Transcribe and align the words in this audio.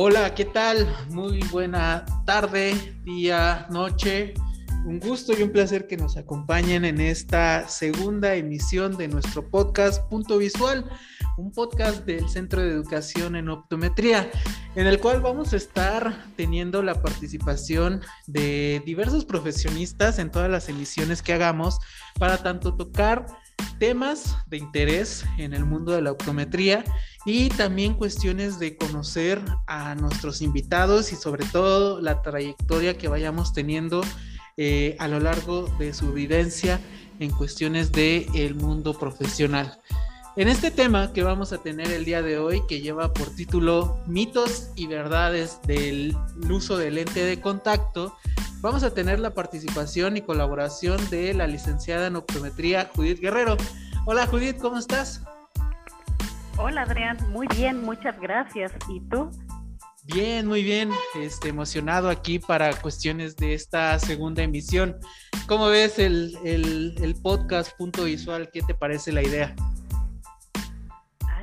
Hola, 0.00 0.32
¿qué 0.32 0.44
tal? 0.44 0.86
Muy 1.10 1.40
buena 1.50 2.06
tarde, 2.24 3.00
día, 3.02 3.66
noche. 3.68 4.32
Un 4.86 5.00
gusto 5.00 5.32
y 5.36 5.42
un 5.42 5.50
placer 5.50 5.88
que 5.88 5.96
nos 5.96 6.16
acompañen 6.16 6.84
en 6.84 7.00
esta 7.00 7.66
segunda 7.66 8.36
emisión 8.36 8.96
de 8.96 9.08
nuestro 9.08 9.50
podcast 9.50 10.08
Punto 10.08 10.38
Visual, 10.38 10.88
un 11.36 11.50
podcast 11.50 12.06
del 12.06 12.28
Centro 12.28 12.62
de 12.62 12.70
Educación 12.70 13.34
en 13.34 13.48
Optometría, 13.48 14.30
en 14.76 14.86
el 14.86 15.00
cual 15.00 15.20
vamos 15.20 15.52
a 15.52 15.56
estar 15.56 16.26
teniendo 16.36 16.80
la 16.84 17.02
participación 17.02 18.00
de 18.28 18.80
diversos 18.86 19.24
profesionistas 19.24 20.20
en 20.20 20.30
todas 20.30 20.48
las 20.48 20.68
emisiones 20.68 21.22
que 21.22 21.32
hagamos 21.32 21.80
para 22.20 22.40
tanto 22.40 22.76
tocar 22.76 23.26
temas 23.78 24.36
de 24.46 24.58
interés 24.58 25.24
en 25.38 25.54
el 25.54 25.64
mundo 25.64 25.92
de 25.92 26.02
la 26.02 26.12
optometría 26.12 26.84
y 27.24 27.48
también 27.50 27.94
cuestiones 27.94 28.58
de 28.58 28.76
conocer 28.76 29.40
a 29.66 29.94
nuestros 29.94 30.42
invitados 30.42 31.12
y 31.12 31.16
sobre 31.16 31.44
todo 31.46 32.00
la 32.00 32.22
trayectoria 32.22 32.96
que 32.96 33.08
vayamos 33.08 33.52
teniendo 33.52 34.02
eh, 34.56 34.96
a 34.98 35.08
lo 35.08 35.20
largo 35.20 35.68
de 35.78 35.94
su 35.94 36.12
vivencia 36.12 36.80
en 37.20 37.30
cuestiones 37.30 37.92
del 37.92 38.26
el 38.34 38.54
mundo 38.54 38.98
profesional. 38.98 39.80
En 40.36 40.46
este 40.46 40.70
tema 40.70 41.12
que 41.12 41.24
vamos 41.24 41.52
a 41.52 41.58
tener 41.58 41.90
el 41.90 42.04
día 42.04 42.22
de 42.22 42.38
hoy, 42.38 42.62
que 42.68 42.80
lleva 42.80 43.12
por 43.12 43.34
título 43.34 43.98
Mitos 44.06 44.70
y 44.76 44.86
verdades 44.86 45.60
del 45.62 46.16
uso 46.48 46.76
del 46.76 46.94
lente 46.94 47.24
de 47.24 47.40
contacto, 47.40 48.16
vamos 48.60 48.84
a 48.84 48.94
tener 48.94 49.18
la 49.18 49.34
participación 49.34 50.16
y 50.16 50.22
colaboración 50.22 50.98
de 51.10 51.34
la 51.34 51.48
licenciada 51.48 52.06
en 52.06 52.16
optometría 52.16 52.88
Judith 52.94 53.20
Guerrero. 53.20 53.56
Hola 54.06 54.26
Judith, 54.26 54.58
¿cómo 54.58 54.78
estás? 54.78 55.24
Hola 56.56 56.82
Adrián, 56.82 57.18
muy 57.30 57.48
bien, 57.56 57.82
muchas 57.82 58.20
gracias. 58.20 58.72
¿Y 58.88 59.00
tú? 59.00 59.30
Bien, 60.04 60.46
muy 60.46 60.62
bien, 60.62 60.90
este, 61.16 61.48
emocionado 61.48 62.08
aquí 62.08 62.38
para 62.38 62.72
cuestiones 62.80 63.36
de 63.36 63.54
esta 63.54 63.98
segunda 63.98 64.42
emisión. 64.42 64.96
¿Cómo 65.48 65.66
ves 65.66 65.98
el, 65.98 66.38
el 66.44 67.16
podcast 67.22 67.76
punto 67.76 68.04
visual? 68.04 68.50
¿Qué 68.52 68.62
te 68.62 68.74
parece 68.74 69.10
la 69.10 69.22
idea? 69.22 69.54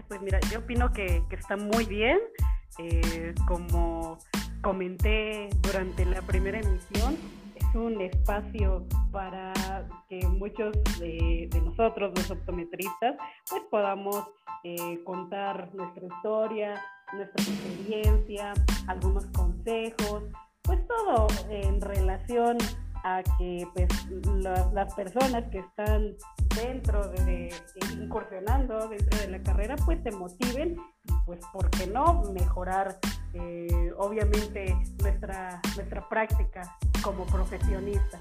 Pues 0.08 0.22
mira, 0.22 0.40
yo 0.52 0.60
opino 0.60 0.92
que, 0.94 1.24
está 1.32 1.58
muy 1.58 1.86
bien. 1.86 2.20
Eh, 2.78 3.34
como 3.48 4.18
comenté 4.62 5.50
durante 5.62 6.06
la 6.06 6.22
primera 6.22 6.60
emisión, 6.60 7.18
es 7.56 7.76
un 7.76 8.02
espacio 8.02 8.86
para 9.12 9.54
que 10.10 10.26
muchos 10.28 10.76
de, 11.00 11.50
nosotros, 11.64 12.12
los 12.16 12.32
optometristas, 12.32 13.16
pues 13.50 13.62
podamos 13.70 14.24
eh, 14.64 15.00
contar 15.04 15.74
nuestra 15.74 16.06
historia, 16.08 16.82
nuestra 17.14 17.44
experiencia, 17.44 18.54
algunos 18.88 19.26
consejos, 19.28 20.24
pues 20.64 20.80
todo 20.88 21.28
en 21.50 21.80
relación 21.80 22.58
a 23.06 23.22
que 23.38 23.68
pues, 23.74 23.88
las 24.74 24.94
personas 24.96 25.44
que 25.52 25.60
están 25.60 26.16
dentro 26.56 27.08
de, 27.10 27.54
incursionando 27.94 28.88
dentro 28.90 29.20
de 29.20 29.28
la 29.28 29.44
carrera 29.44 29.76
pues 29.86 30.00
se 30.04 30.12
motiven 30.12 30.76
pues 31.26 31.40
por 31.54 31.70
qué 31.70 31.86
no 31.86 32.24
mejorar 32.34 32.98
eh, 33.34 33.92
obviamente 33.98 34.76
nuestra 35.02 35.62
nuestra 35.76 36.10
práctica 36.10 36.78
como 37.04 37.26
profesionista 37.28 38.20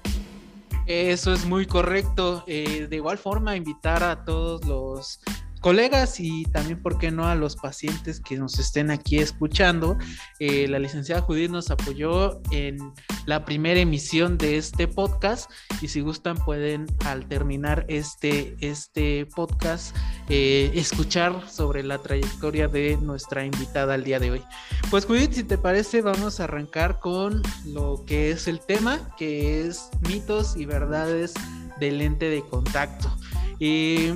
eso 0.85 1.33
es 1.33 1.47
muy 1.47 1.65
correcto. 1.65 2.43
Eh, 2.45 2.85
de 2.87 2.95
igual 2.95 3.17
forma 3.17 3.55
invitar 3.55 4.03
a 4.03 4.23
todos 4.23 4.63
los 4.65 5.19
colegas 5.65 6.19
y 6.19 6.43
también, 6.43 6.79
¿por 6.79 6.99
qué 6.99 7.09
no?, 7.09 7.25
a 7.25 7.33
los 7.33 7.55
pacientes 7.55 8.19
que 8.19 8.37
nos 8.37 8.59
estén 8.59 8.91
aquí 8.91 9.17
escuchando. 9.17 9.97
Eh, 10.37 10.67
la 10.67 10.77
licenciada 10.77 11.23
Judith 11.23 11.49
nos 11.49 11.71
apoyó 11.71 12.39
en 12.51 12.77
la 13.25 13.45
primera 13.45 13.79
emisión 13.79 14.37
de 14.37 14.57
este 14.57 14.87
podcast 14.87 15.49
y 15.81 15.87
si 15.87 16.01
gustan 16.01 16.37
pueden 16.37 16.85
al 17.03 17.27
terminar 17.27 17.83
este, 17.87 18.55
este 18.59 19.25
podcast 19.25 19.95
eh, 20.29 20.69
escuchar 20.75 21.49
sobre 21.49 21.81
la 21.81 21.97
trayectoria 21.97 22.67
de 22.67 22.97
nuestra 22.97 23.43
invitada 23.43 23.95
al 23.95 24.03
día 24.03 24.19
de 24.19 24.29
hoy. 24.29 24.43
Pues 24.91 25.05
Judith, 25.05 25.33
si 25.33 25.43
te 25.43 25.57
parece, 25.57 26.03
vamos 26.03 26.39
a 26.39 26.43
arrancar 26.43 26.99
con 26.99 27.41
lo 27.65 28.05
que 28.05 28.29
es 28.29 28.47
el 28.47 28.59
tema, 28.59 28.99
que 29.17 29.65
es 29.65 29.89
mitos 30.07 30.57
y 30.57 30.67
verdades 30.67 31.33
del 31.79 31.97
lente 31.97 32.29
de 32.29 32.43
contacto. 32.43 33.09
y 33.57 34.11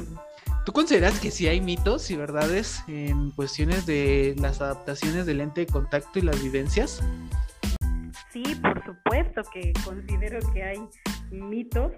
¿Tú 0.65 0.73
consideras 0.73 1.19
que 1.19 1.31
sí 1.31 1.47
hay 1.47 1.61
mitos 1.61 2.11
y 2.11 2.15
verdades 2.15 2.83
en 2.87 3.31
cuestiones 3.31 3.85
de 3.85 4.35
las 4.37 4.61
adaptaciones 4.61 5.25
del 5.25 5.37
lente 5.37 5.61
de 5.61 5.67
contacto 5.67 6.19
y 6.19 6.21
las 6.21 6.41
vivencias? 6.43 7.01
Sí, 8.31 8.43
por 8.61 8.83
supuesto 8.85 9.41
que 9.51 9.73
considero 9.83 10.39
que 10.53 10.63
hay 10.63 10.79
mitos, 11.31 11.91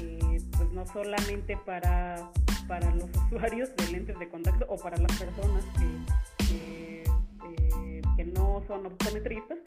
eh, 0.00 0.38
pues 0.56 0.70
no 0.72 0.86
solamente 0.86 1.56
para, 1.64 2.30
para 2.68 2.94
los 2.94 3.08
usuarios 3.26 3.74
de 3.76 3.92
lentes 3.92 4.18
de 4.18 4.28
contacto 4.28 4.66
o 4.68 4.76
para 4.76 4.96
las 4.98 5.16
personas 5.18 5.64
que, 5.78 6.54
eh, 6.54 8.02
que 8.16 8.24
no 8.24 8.62
son 8.66 8.86
optometristas, 8.86 9.58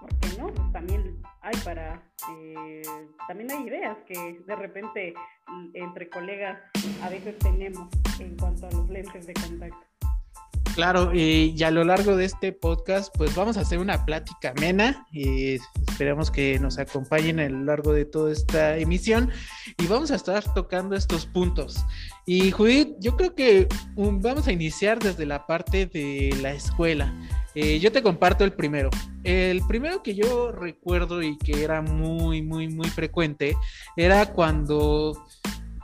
por 0.00 0.08
qué 0.18 0.28
no, 0.38 0.46
pues 0.48 0.72
también 0.72 1.22
hay 1.40 1.56
para, 1.64 2.02
eh, 2.30 2.82
también 3.28 3.50
hay 3.50 3.66
ideas 3.66 3.98
que 4.06 4.40
de 4.46 4.56
repente 4.56 5.14
entre 5.74 6.08
colegas 6.08 6.58
a 7.02 7.08
veces 7.08 7.38
tenemos 7.38 7.88
en 8.18 8.36
cuanto 8.36 8.66
a 8.66 8.70
los 8.70 8.88
lentes 8.88 9.26
de 9.26 9.34
contacto. 9.34 9.91
Claro, 10.74 11.12
y 11.14 11.62
a 11.62 11.70
lo 11.70 11.84
largo 11.84 12.16
de 12.16 12.24
este 12.24 12.50
podcast, 12.50 13.14
pues 13.18 13.34
vamos 13.34 13.58
a 13.58 13.60
hacer 13.60 13.78
una 13.78 14.06
plática 14.06 14.54
amena 14.56 15.06
y 15.12 15.58
esperemos 15.86 16.30
que 16.30 16.58
nos 16.58 16.78
acompañen 16.78 17.40
a 17.40 17.48
lo 17.50 17.64
largo 17.64 17.92
de 17.92 18.06
toda 18.06 18.32
esta 18.32 18.78
emisión 18.78 19.30
y 19.76 19.86
vamos 19.86 20.10
a 20.10 20.14
estar 20.14 20.42
tocando 20.54 20.96
estos 20.96 21.26
puntos. 21.26 21.84
Y 22.24 22.52
Judith, 22.52 22.94
yo 23.00 23.18
creo 23.18 23.34
que 23.34 23.68
um, 23.96 24.22
vamos 24.22 24.46
a 24.48 24.52
iniciar 24.52 24.98
desde 24.98 25.26
la 25.26 25.46
parte 25.46 25.84
de 25.84 26.34
la 26.40 26.52
escuela. 26.52 27.12
Eh, 27.54 27.78
yo 27.78 27.92
te 27.92 28.02
comparto 28.02 28.44
el 28.44 28.54
primero. 28.54 28.88
El 29.24 29.60
primero 29.66 30.02
que 30.02 30.14
yo 30.14 30.52
recuerdo 30.52 31.22
y 31.22 31.36
que 31.36 31.62
era 31.62 31.82
muy, 31.82 32.40
muy, 32.40 32.68
muy 32.68 32.88
frecuente 32.88 33.56
era 33.94 34.32
cuando 34.32 35.26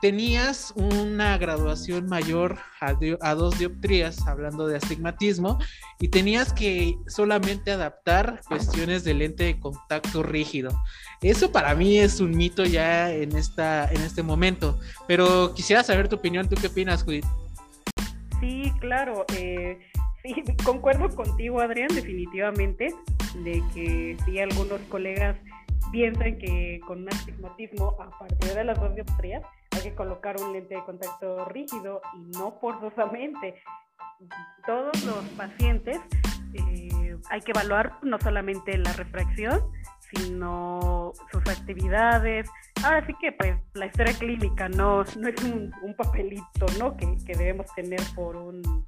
tenías 0.00 0.72
una 0.76 1.36
graduación 1.38 2.06
mayor 2.06 2.58
a, 2.80 3.34
dos 3.34 3.58
dioptrías, 3.58 4.26
hablando 4.26 4.66
de 4.66 4.76
astigmatismo, 4.76 5.58
y 6.00 6.08
tenías 6.08 6.52
que 6.52 6.96
solamente 7.06 7.70
adaptar 7.72 8.40
cuestiones 8.46 9.04
de 9.04 9.14
lente 9.14 9.44
de 9.44 9.58
contacto 9.58 10.22
rígido. 10.22 10.70
Eso 11.22 11.50
para 11.50 11.74
mí 11.74 11.98
es 11.98 12.20
un 12.20 12.36
mito 12.36 12.64
ya 12.64 13.12
en, 13.12 13.36
esta, 13.36 13.90
en 13.90 14.00
este 14.02 14.22
momento, 14.22 14.78
pero 15.06 15.52
quisiera 15.54 15.82
saber 15.82 16.08
tu 16.08 16.16
opinión, 16.16 16.48
¿tú 16.48 16.56
qué 16.60 16.68
opinas, 16.68 17.02
Judith? 17.02 17.26
Sí, 18.40 18.72
claro. 18.80 19.24
Eh, 19.36 19.78
sí, 20.22 20.34
concuerdo 20.64 21.08
contigo, 21.14 21.60
Adrián, 21.60 21.88
definitivamente, 21.88 22.94
de 23.42 23.62
que 23.74 24.16
sí, 24.24 24.38
algunos 24.38 24.80
colegas 24.82 25.36
piensan 25.90 26.38
que 26.38 26.80
con 26.86 27.02
un 27.02 27.08
astigmatismo, 27.08 27.96
a 27.98 28.16
partir 28.18 28.54
de 28.54 28.64
las 28.64 28.78
dos 28.78 28.94
dioptrías, 28.94 29.42
hay 29.78 29.90
que 29.90 29.94
colocar 29.94 30.36
un 30.40 30.52
lente 30.52 30.74
de 30.74 30.84
contacto 30.84 31.44
rígido 31.46 32.00
y 32.14 32.38
no 32.38 32.52
forzosamente. 32.60 33.62
Todos 34.66 35.04
los 35.04 35.24
pacientes 35.36 35.98
eh, 36.54 37.16
hay 37.30 37.40
que 37.40 37.52
evaluar 37.52 37.92
no 38.02 38.18
solamente 38.18 38.76
la 38.76 38.92
refracción, 38.92 39.60
sino 40.10 41.12
sus 41.30 41.46
actividades. 41.48 42.50
Ahora 42.82 43.06
sí 43.06 43.14
que 43.20 43.32
pues 43.32 43.56
la 43.74 43.86
historia 43.86 44.14
clínica 44.14 44.68
no, 44.68 45.04
no 45.16 45.28
es 45.28 45.42
un, 45.44 45.72
papelito 45.96 46.66
¿no? 46.78 46.96
que, 46.96 47.16
que 47.24 47.34
debemos 47.34 47.72
tener 47.74 48.00
por 48.16 48.36
un 48.36 48.86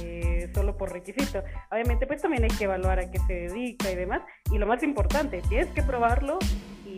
eh, 0.00 0.50
solo 0.54 0.76
por 0.76 0.92
requisito. 0.92 1.42
Obviamente, 1.72 2.06
pues 2.06 2.22
también 2.22 2.44
hay 2.44 2.50
que 2.50 2.64
evaluar 2.64 3.00
a 3.00 3.10
qué 3.10 3.18
se 3.20 3.32
dedica 3.32 3.90
y 3.90 3.96
demás. 3.96 4.22
Y 4.52 4.58
lo 4.58 4.66
más 4.66 4.82
importante, 4.82 5.42
tienes 5.48 5.68
que 5.72 5.82
probarlo 5.82 6.38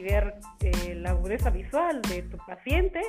y 0.01 0.03
ver 0.03 0.35
eh, 0.61 0.95
la 0.97 1.11
agudeza 1.11 1.51
visual 1.51 2.01
de 2.03 2.23
tu 2.23 2.37
paciente. 2.39 3.01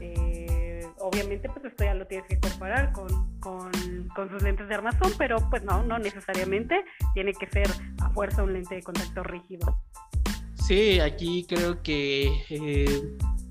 Eh, 0.00 0.86
obviamente, 1.00 1.48
pues 1.48 1.64
esto 1.66 1.84
ya 1.84 1.94
lo 1.94 2.06
tienes 2.06 2.26
que 2.28 2.38
comparar 2.38 2.92
con, 2.92 3.38
con, 3.40 3.70
con, 4.14 4.30
sus 4.30 4.42
lentes 4.42 4.68
de 4.68 4.74
armazón, 4.74 5.12
pero 5.18 5.38
pues 5.50 5.62
no, 5.62 5.82
no 5.82 5.98
necesariamente 5.98 6.84
tiene 7.14 7.32
que 7.32 7.46
ser 7.48 7.68
a 8.02 8.10
fuerza 8.10 8.42
un 8.42 8.52
lente 8.52 8.76
de 8.76 8.82
contacto 8.82 9.22
rígido. 9.22 9.78
Sí, 10.54 11.00
aquí 11.00 11.46
creo 11.48 11.82
que 11.82 12.30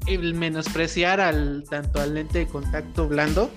el 0.08 0.34
menospreciar 0.34 1.20
al 1.20 1.64
tanto 1.70 2.00
al 2.00 2.14
lente 2.14 2.40
de 2.40 2.48
contacto 2.48 3.08
blando 3.08 3.50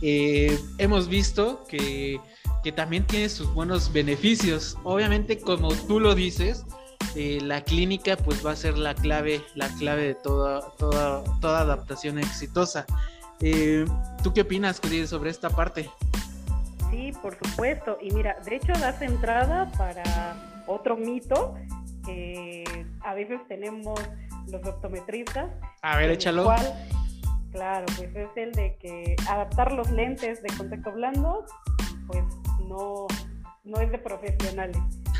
eh, 0.00 0.58
hemos 0.78 1.08
visto 1.08 1.64
que, 1.68 2.20
también 2.76 3.06
tiene 3.06 3.30
sus 3.30 3.52
buenos 3.54 3.90
beneficios. 3.94 4.76
Obviamente, 4.84 5.38
como 5.38 5.72
tú 5.86 6.00
lo 6.00 6.14
dices, 6.14 6.66
eh, 7.14 7.38
la 7.42 7.62
clínica 7.62 8.16
pues 8.16 8.44
va 8.44 8.52
a 8.52 8.56
ser 8.56 8.76
la 8.76 8.94
clave, 8.94 9.42
la 9.54 9.68
clave 9.68 10.02
de 10.02 10.14
toda, 10.14 10.70
toda, 10.78 11.22
toda 11.40 11.60
adaptación 11.60 12.18
exitosa. 12.18 12.86
Eh, 13.40 13.84
¿Tú 14.22 14.32
qué 14.32 14.42
opinas, 14.42 14.80
sobre 15.06 15.30
esta 15.30 15.50
parte? 15.50 15.90
Sí, 16.90 17.12
por 17.22 17.36
supuesto. 17.36 17.98
Y 18.00 18.10
mira, 18.10 18.36
de 18.44 18.56
hecho 18.56 18.72
das 18.72 19.00
entrada 19.02 19.70
para 19.76 20.64
otro 20.66 20.96
mito 20.96 21.54
que 22.04 22.64
a 23.00 23.14
veces 23.14 23.40
tenemos 23.48 24.00
los 24.50 24.64
optometristas. 24.66 25.50
A 25.82 25.98
ver, 25.98 26.10
échalo. 26.10 26.50
claro, 27.52 27.86
pues 27.96 28.14
es 28.14 28.28
el 28.36 28.52
de 28.52 28.76
que 28.76 29.16
adaptar 29.28 29.72
los 29.72 29.90
lentes 29.90 30.42
de 30.42 30.48
contacto 30.56 30.92
blando, 30.92 31.44
pues 32.06 32.24
no, 32.66 33.06
no 33.64 33.80
es 33.80 33.90
de 33.90 33.98
profesionales. 33.98 34.78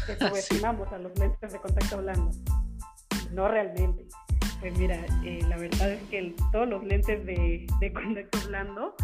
Que 0.09 0.29
subestimamos 0.29 0.93
a 0.93 0.99
los 0.99 1.17
lentes 1.19 1.53
de 1.53 1.59
contacto 1.59 1.99
blando. 1.99 2.31
No 3.33 3.49
realmente. 3.49 4.07
Pues 4.61 4.77
mira, 4.77 5.05
eh, 5.25 5.41
la 5.49 5.57
verdad 5.57 5.93
es 5.93 6.03
que 6.11 6.35
todos 6.51 6.69
los 6.69 6.83
lentes 6.85 7.25
de, 7.25 7.67
de 7.81 7.93
contacto 7.93 8.39
blando 8.49 8.95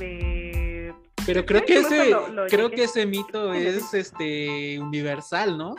me 0.00 0.92
pero 1.26 1.46
creo 1.46 1.64
que 1.64 1.78
ese, 1.78 2.10
creo 2.48 2.70
que 2.70 2.84
ese 2.84 3.06
mito 3.06 3.52
es 3.52 3.94
este 3.94 4.78
universal, 4.80 5.56
¿no? 5.56 5.74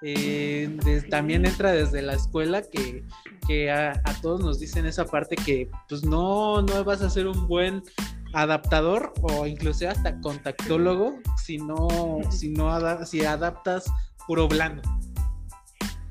Eh, 0.00 0.78
también 1.10 1.44
entra 1.44 1.72
desde 1.72 2.02
la 2.02 2.14
escuela 2.14 2.62
que, 2.62 3.02
que 3.46 3.70
a, 3.70 4.00
todos 4.22 4.40
nos 4.40 4.60
dicen 4.60 4.86
esa 4.86 5.04
parte 5.04 5.34
que 5.34 5.68
pues 5.88 6.04
no, 6.04 6.62
no 6.62 6.84
vas 6.84 7.02
a 7.02 7.10
ser 7.10 7.26
un 7.26 7.48
buen 7.48 7.82
adaptador 8.32 9.12
o 9.22 9.46
incluso 9.46 9.88
hasta 9.88 10.20
contactólogo 10.20 11.18
si 11.42 11.58
no, 11.58 12.18
si 12.30 12.50
no 12.50 13.04
si 13.04 13.24
adaptas 13.24 13.90
puro 14.26 14.48
blando. 14.48 14.82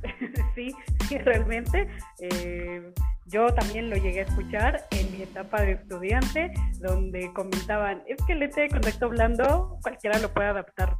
Sí, 0.55 0.73
sí, 1.07 1.19
realmente. 1.19 1.87
Eh, 2.19 2.91
yo 3.27 3.45
también 3.53 3.89
lo 3.89 3.95
llegué 3.97 4.21
a 4.21 4.23
escuchar 4.23 4.87
en 4.91 5.11
mi 5.11 5.21
etapa 5.21 5.61
de 5.61 5.73
estudiante, 5.73 6.51
donde 6.79 7.31
comentaban, 7.33 8.01
es 8.07 8.17
que 8.25 8.33
el 8.33 8.39
lente 8.39 8.61
de 8.61 8.69
contacto 8.69 9.09
blando 9.09 9.77
cualquiera 9.83 10.17
lo 10.17 10.33
puede 10.33 10.47
adaptar. 10.47 10.97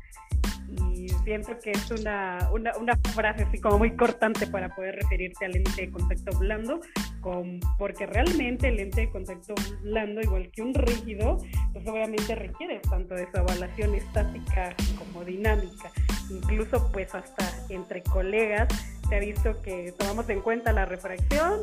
Y 0.94 1.08
siento 1.24 1.58
que 1.60 1.72
es 1.72 1.90
una, 1.90 2.50
una, 2.52 2.76
una 2.78 2.96
frase 3.16 3.44
así 3.44 3.60
como 3.60 3.80
muy 3.80 3.96
cortante 3.96 4.46
para 4.46 4.76
poder 4.76 4.96
referirte 4.96 5.46
al 5.46 5.54
lente 5.54 5.82
de 5.82 5.90
contacto 5.90 6.38
blando, 6.38 6.82
con, 7.22 7.60
porque 7.78 8.06
realmente 8.06 8.68
el 8.70 8.78
lente 8.78 9.02
de 9.02 9.10
contacto 9.10 9.56
blando, 9.82 10.22
igual 10.22 10.50
que 10.52 10.62
un 10.62 10.74
rígido, 10.74 11.38
pues 11.74 11.88
obviamente 11.88 12.36
requiere 12.36 12.80
tanto 12.80 13.16
de 13.16 13.28
su 13.32 13.94
estática 13.94 14.76
como 14.98 15.24
dinámica. 15.24 15.92
Incluso 16.30 16.92
pues 16.92 17.14
hasta 17.16 17.46
entre 17.70 18.04
colegas 18.04 18.68
se 19.08 19.16
ha 19.16 19.20
visto 19.20 19.62
que 19.62 19.94
tomamos 19.98 20.30
en 20.30 20.42
cuenta 20.42 20.74
la 20.74 20.86
refracción 20.86 21.62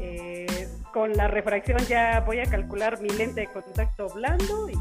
eh, 0.00 0.68
con 0.92 1.12
la 1.12 1.28
refracción 1.28 1.78
ya 1.88 2.20
voy 2.20 2.38
a 2.38 2.44
calcular 2.44 3.00
mi 3.00 3.08
lente 3.08 3.42
de 3.42 3.46
contacto 3.48 4.08
blando 4.10 4.68
y 4.68 4.74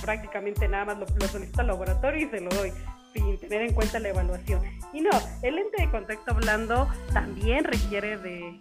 prácticamente 0.00 0.68
nada 0.68 0.86
más 0.86 0.98
lo, 0.98 1.06
lo 1.06 1.28
solicito 1.28 1.60
al 1.60 1.68
laboratorio 1.68 2.26
y 2.26 2.30
se 2.30 2.40
lo 2.40 2.50
doy 2.50 2.72
sin 3.14 3.38
tener 3.38 3.62
en 3.62 3.72
cuenta 3.72 3.98
la 3.98 4.08
evaluación. 4.08 4.60
Y 4.92 5.00
no, 5.00 5.10
el 5.42 5.54
lente 5.54 5.82
de 5.82 5.90
contacto 5.90 6.34
blando 6.34 6.88
también 7.12 7.64
requiere 7.64 8.18
de, 8.18 8.60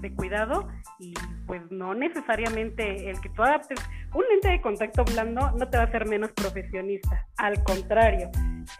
de, 0.00 0.14
cuidado 0.14 0.68
y 0.98 1.14
pues 1.46 1.62
no 1.70 1.94
necesariamente 1.94 3.10
el 3.10 3.20
que 3.20 3.28
tú 3.30 3.42
adaptes 3.42 3.78
un 4.14 4.24
lente 4.30 4.48
de 4.48 4.60
contacto 4.60 5.04
blando 5.04 5.50
no 5.52 5.68
te 5.68 5.76
va 5.76 5.84
a 5.84 5.86
hacer 5.86 6.06
menos 6.06 6.32
profesionista. 6.32 7.26
Al 7.38 7.62
contrario, 7.64 8.30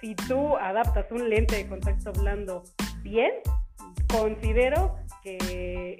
si 0.01 0.15
tú 0.15 0.57
adaptas 0.57 1.07
un 1.11 1.29
lente 1.29 1.57
de 1.57 1.69
contacto 1.69 2.12
blando 2.12 2.62
bien, 3.03 3.33
considero 4.09 4.97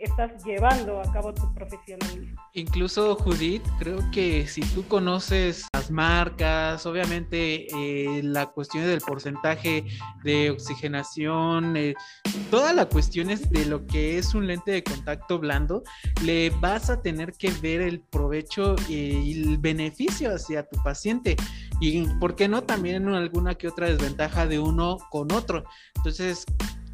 estás 0.01 0.45
llevando 0.45 1.01
a 1.01 1.13
cabo 1.13 1.35
tu 1.35 1.53
profesionalismo. 1.55 2.41
Incluso 2.55 3.17
Judith, 3.17 3.63
creo 3.79 3.99
que 4.11 4.47
si 4.47 4.63
tú 4.63 4.87
conoces 4.87 5.67
las 5.75 5.91
marcas, 5.91 6.87
obviamente 6.87 7.67
eh, 7.75 8.23
la 8.23 8.47
cuestión 8.47 8.85
del 8.85 9.01
porcentaje 9.01 9.85
de 10.25 10.51
oxigenación, 10.51 11.77
eh, 11.77 11.95
todas 12.51 12.75
las 12.75 12.87
cuestiones 12.87 13.51
de 13.51 13.67
lo 13.67 13.87
que 13.87 14.19
es 14.19 14.35
un 14.35 14.47
lente 14.47 14.71
de 14.71 14.85
contacto 14.85 15.39
blando, 15.39 15.83
le 16.23 16.51
vas 16.61 16.89
a 16.89 17.03
tener 17.03 17.33
que 17.33 17.51
ver 17.61 17.81
el 17.83 18.01
provecho 18.01 18.77
y 18.89 19.43
el 19.43 19.59
beneficio 19.59 20.35
hacia 20.35 20.69
tu 20.69 20.83
paciente. 20.83 21.37
Y, 21.81 22.07
¿por 22.21 22.37
qué 22.37 22.49
no? 22.49 22.63
También 22.63 23.07
alguna 23.09 23.55
que 23.57 23.69
otra 23.69 23.89
desventaja 23.89 24.47
de 24.47 24.59
uno 24.59 24.99
con 25.11 25.31
otro. 25.33 25.65
Entonces, 25.97 26.47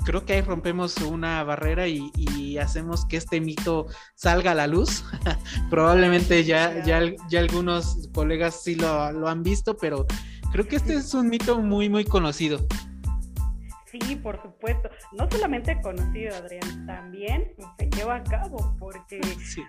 creo 0.04 0.24
que 0.24 0.34
ahí 0.34 0.40
rompemos 0.42 0.96
una 0.98 1.42
barrera 1.44 1.86
y, 1.88 2.10
hacemos 2.58 3.06
que 3.06 3.16
este 3.16 3.40
mito 3.40 3.86
salga 4.14 4.52
a 4.52 4.54
la 4.54 4.66
luz. 4.66 5.04
Probablemente 5.70 6.44
ya, 6.44 6.84
ya, 6.84 7.00
ya 7.28 7.40
algunos 7.40 8.08
colegas 8.12 8.62
sí 8.62 8.74
lo, 8.74 9.10
lo 9.10 9.28
han 9.28 9.42
visto, 9.42 9.76
pero 9.76 10.06
creo 10.52 10.68
que 10.68 10.76
este 10.76 10.94
es 10.94 11.14
un 11.14 11.28
mito 11.28 11.60
muy, 11.60 11.88
muy 11.88 12.04
conocido. 12.04 12.64
Sí, 13.92 14.16
por 14.16 14.40
supuesto. 14.40 14.88
No 15.12 15.30
solamente 15.30 15.78
conocido, 15.82 16.34
Adrián, 16.34 16.86
también 16.86 17.52
se 17.78 17.90
lleva 17.90 18.16
a 18.16 18.24
cabo, 18.24 18.74
porque 18.78 19.20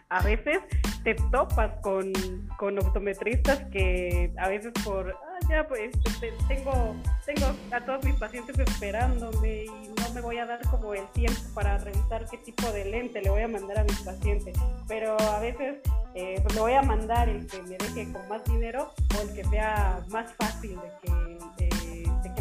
a 0.07 0.23
veces 0.23 0.59
te 1.03 1.15
topas 1.29 1.73
con, 1.81 2.13
con, 2.57 2.79
optometristas 2.79 3.59
que 3.69 4.33
a 4.37 4.47
veces 4.47 4.71
por, 4.85 5.09
ah, 5.11 5.39
ya, 5.49 5.67
pues 5.67 5.91
este, 6.05 6.31
tengo, 6.47 6.95
tengo 7.25 7.47
a 7.71 7.81
todos 7.81 8.05
mis 8.05 8.15
pacientes 8.15 8.57
esperándome 8.57 9.65
y 9.65 9.89
no 9.89 10.13
me 10.13 10.21
voy 10.21 10.37
a 10.37 10.45
dar 10.45 10.61
como 10.69 10.93
el 10.93 11.05
tiempo 11.07 11.41
para 11.53 11.77
revisar 11.79 12.25
qué 12.31 12.37
tipo 12.37 12.71
de 12.71 12.85
lente 12.85 13.21
le 13.21 13.29
voy 13.29 13.41
a 13.41 13.49
mandar 13.49 13.79
a 13.79 13.83
mis 13.83 13.99
pacientes. 14.03 14.57
Pero 14.87 15.19
a 15.19 15.39
veces 15.39 15.79
eh, 16.15 16.39
pues 16.41 16.55
le 16.55 16.61
voy 16.61 16.73
a 16.73 16.81
mandar 16.81 17.27
el 17.27 17.45
que 17.45 17.61
me 17.63 17.77
deje 17.77 18.13
con 18.13 18.25
más 18.29 18.41
dinero 18.45 18.93
o 19.17 19.21
el 19.21 19.33
que 19.33 19.43
sea 19.43 20.01
más 20.09 20.33
fácil 20.35 20.77
de 20.77 20.91
que 21.01 21.33
que 21.57 21.69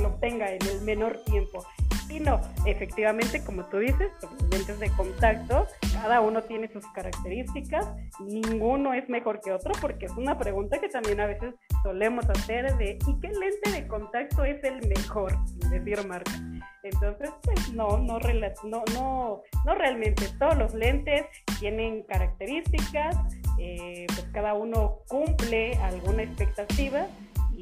lo 0.02 0.08
obtenga 0.08 0.50
en 0.50 0.66
el 0.66 0.82
menor 0.82 1.22
tiempo. 1.24 1.64
Y 2.12 2.20
no, 2.20 2.40
efectivamente, 2.66 3.42
como 3.42 3.64
tú 3.64 3.78
dices, 3.78 4.10
los 4.20 4.50
lentes 4.50 4.78
de 4.78 4.90
contacto, 4.90 5.66
cada 5.94 6.20
uno 6.20 6.42
tiene 6.42 6.68
sus 6.70 6.86
características, 6.88 7.88
ninguno 8.20 8.92
es 8.92 9.08
mejor 9.08 9.40
que 9.40 9.50
otro, 9.50 9.72
porque 9.80 10.06
es 10.06 10.12
una 10.12 10.36
pregunta 10.38 10.78
que 10.78 10.90
también 10.90 11.20
a 11.20 11.26
veces 11.26 11.54
solemos 11.82 12.28
hacer 12.28 12.76
de 12.76 12.98
¿y 13.06 13.20
qué 13.20 13.28
lente 13.28 13.70
de 13.70 13.88
contacto 13.88 14.44
es 14.44 14.62
el 14.62 14.86
mejor? 14.88 15.32
Sin 15.46 15.70
decir 15.70 16.06
marca. 16.06 16.32
Entonces, 16.82 17.30
pues 17.44 17.72
no, 17.72 17.96
no, 17.96 18.18
no, 18.18 18.84
no, 18.92 19.42
no 19.64 19.74
realmente. 19.74 20.26
Todos 20.38 20.58
los 20.58 20.74
lentes 20.74 21.24
tienen 21.60 22.02
características, 22.02 23.16
eh, 23.58 24.06
pues 24.08 24.26
cada 24.34 24.52
uno 24.52 24.98
cumple 25.08 25.76
alguna 25.76 26.24
expectativa 26.24 27.06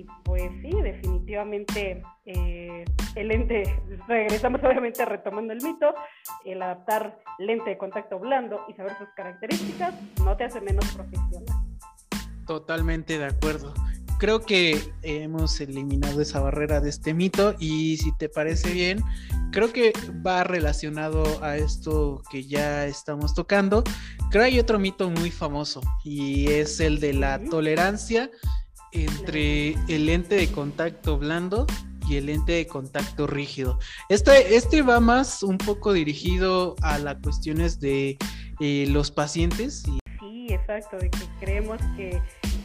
y 0.00 0.06
pues 0.24 0.50
sí, 0.62 0.70
definitivamente 0.82 2.02
eh, 2.24 2.84
el 3.16 3.28
lente, 3.28 3.62
regresamos 4.08 4.62
obviamente 4.64 5.04
retomando 5.04 5.52
el 5.52 5.62
mito, 5.62 5.94
el 6.44 6.62
adaptar 6.62 7.18
lente 7.38 7.70
de 7.70 7.78
contacto 7.78 8.18
blando 8.18 8.60
y 8.68 8.72
saber 8.74 8.96
sus 8.98 9.08
características 9.14 9.94
no 10.24 10.36
te 10.36 10.44
hace 10.44 10.60
menos 10.60 10.86
profesional. 10.94 11.44
Totalmente 12.46 13.18
de 13.18 13.26
acuerdo. 13.26 13.74
Creo 14.18 14.40
que 14.40 14.78
hemos 15.02 15.60
eliminado 15.60 16.20
esa 16.20 16.40
barrera 16.40 16.80
de 16.80 16.90
este 16.90 17.14
mito 17.14 17.54
y 17.58 17.96
si 17.96 18.14
te 18.18 18.28
parece 18.28 18.70
bien, 18.72 19.02
creo 19.50 19.72
que 19.72 19.92
va 20.26 20.44
relacionado 20.44 21.24
a 21.42 21.56
esto 21.56 22.22
que 22.30 22.44
ya 22.44 22.86
estamos 22.86 23.34
tocando. 23.34 23.82
Creo 24.30 24.42
que 24.42 24.48
hay 24.50 24.58
otro 24.58 24.78
mito 24.78 25.08
muy 25.10 25.30
famoso 25.30 25.80
y 26.04 26.50
es 26.50 26.80
el 26.80 27.00
de 27.00 27.14
la 27.14 27.42
tolerancia 27.42 28.30
entre 28.92 29.72
el 29.88 30.06
lente 30.06 30.34
de 30.36 30.50
contacto 30.50 31.18
blando 31.18 31.66
y 32.08 32.16
el 32.16 32.26
lente 32.26 32.52
de 32.52 32.66
contacto 32.66 33.26
rígido. 33.26 33.78
Este, 34.08 34.56
este 34.56 34.82
va 34.82 34.98
más 34.98 35.42
un 35.42 35.58
poco 35.58 35.92
dirigido 35.92 36.74
a 36.82 36.98
las 36.98 37.16
cuestiones 37.22 37.78
de 37.78 38.18
eh, 38.58 38.86
los 38.88 39.10
pacientes. 39.10 39.84
Sí, 40.18 40.46
exacto, 40.50 40.98
de 40.98 41.08
que 41.08 41.18
creemos 41.38 41.80
que, 41.96 42.20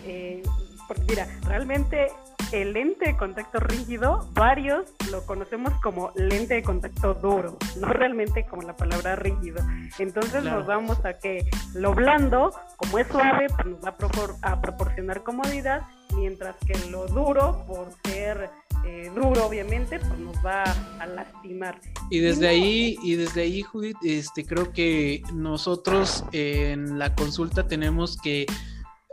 eh, 0.06 0.42
porque 0.88 1.04
mira, 1.08 1.28
realmente 1.44 2.08
el 2.52 2.74
lente 2.74 3.06
de 3.06 3.18
contacto 3.18 3.60
rígido, 3.60 4.30
varios 4.34 4.86
lo 5.12 5.26
conocemos 5.26 5.74
como 5.82 6.12
lente 6.16 6.56
de 6.56 6.64
contacto 6.64 7.14
duro, 7.14 7.58
no 7.80 7.88
realmente 7.88 8.46
como 8.46 8.64
la 8.64 8.76
palabra 8.76 9.16
rígido. 9.16 9.64
Entonces 10.00 10.44
nos 10.44 10.66
vamos 10.66 11.04
a 11.06 11.18
que 11.18 11.48
lo 11.74 11.94
blando, 11.94 12.52
como 12.78 13.00
es 13.00 13.08
suave, 13.08 13.48
pues 13.50 13.68
nos 13.68 13.84
va 13.84 13.96
a 14.42 14.62
proporcionar 14.62 15.24
comodidad 15.24 15.82
mientras 16.16 16.56
que 16.66 16.78
lo 16.90 17.08
duro, 17.08 17.64
por 17.68 17.90
ser 18.04 18.50
eh, 18.86 19.12
duro 19.16 19.48
obviamente, 19.48 20.00
pues 20.00 20.20
nos 20.20 20.36
va 20.46 20.64
a 21.00 21.06
lastimar. 21.08 21.80
Y 22.10 22.20
desde 22.20 22.48
ahí, 22.48 22.98
y 23.04 23.16
desde 23.16 23.42
ahí, 23.42 23.62
Judith, 23.62 23.98
este, 24.04 24.46
creo 24.46 24.72
que 24.72 25.24
nosotros 25.34 26.24
en 26.32 27.00
la 27.00 27.16
consulta 27.16 27.68
tenemos 27.68 28.18
que 28.18 28.46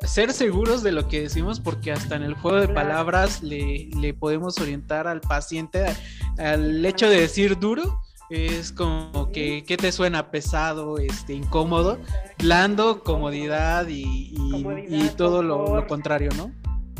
ser 0.02 0.32
seguros 0.32 0.82
de 0.82 0.92
lo 0.92 1.08
que 1.08 1.22
decimos 1.22 1.61
porque 1.61 1.92
hasta 1.92 2.16
en 2.16 2.25
el 2.25 2.34
juego 2.34 2.61
de 2.61 2.68
palabras 2.68 3.42
le, 3.42 3.88
le, 4.00 4.12
podemos 4.14 4.58
orientar 4.58 5.06
al 5.06 5.20
paciente 5.20 5.84
al 6.38 6.84
hecho 6.84 7.08
de 7.08 7.20
decir 7.20 7.56
duro 7.56 8.00
es 8.32 8.72
como 8.72 9.30
que 9.30 9.62
¿qué 9.64 9.76
te 9.76 9.92
suena 9.92 10.30
pesado, 10.30 10.99
este, 10.99 11.34
incómodo, 11.34 11.99
blando, 12.38 13.02
comodidad 13.04 13.88
y, 13.88 14.34
y, 14.88 15.11
todo 15.16 15.42
lo, 15.42 15.76
lo, 15.76 15.87
contrario, 15.87 16.30
¿no? 16.37 16.50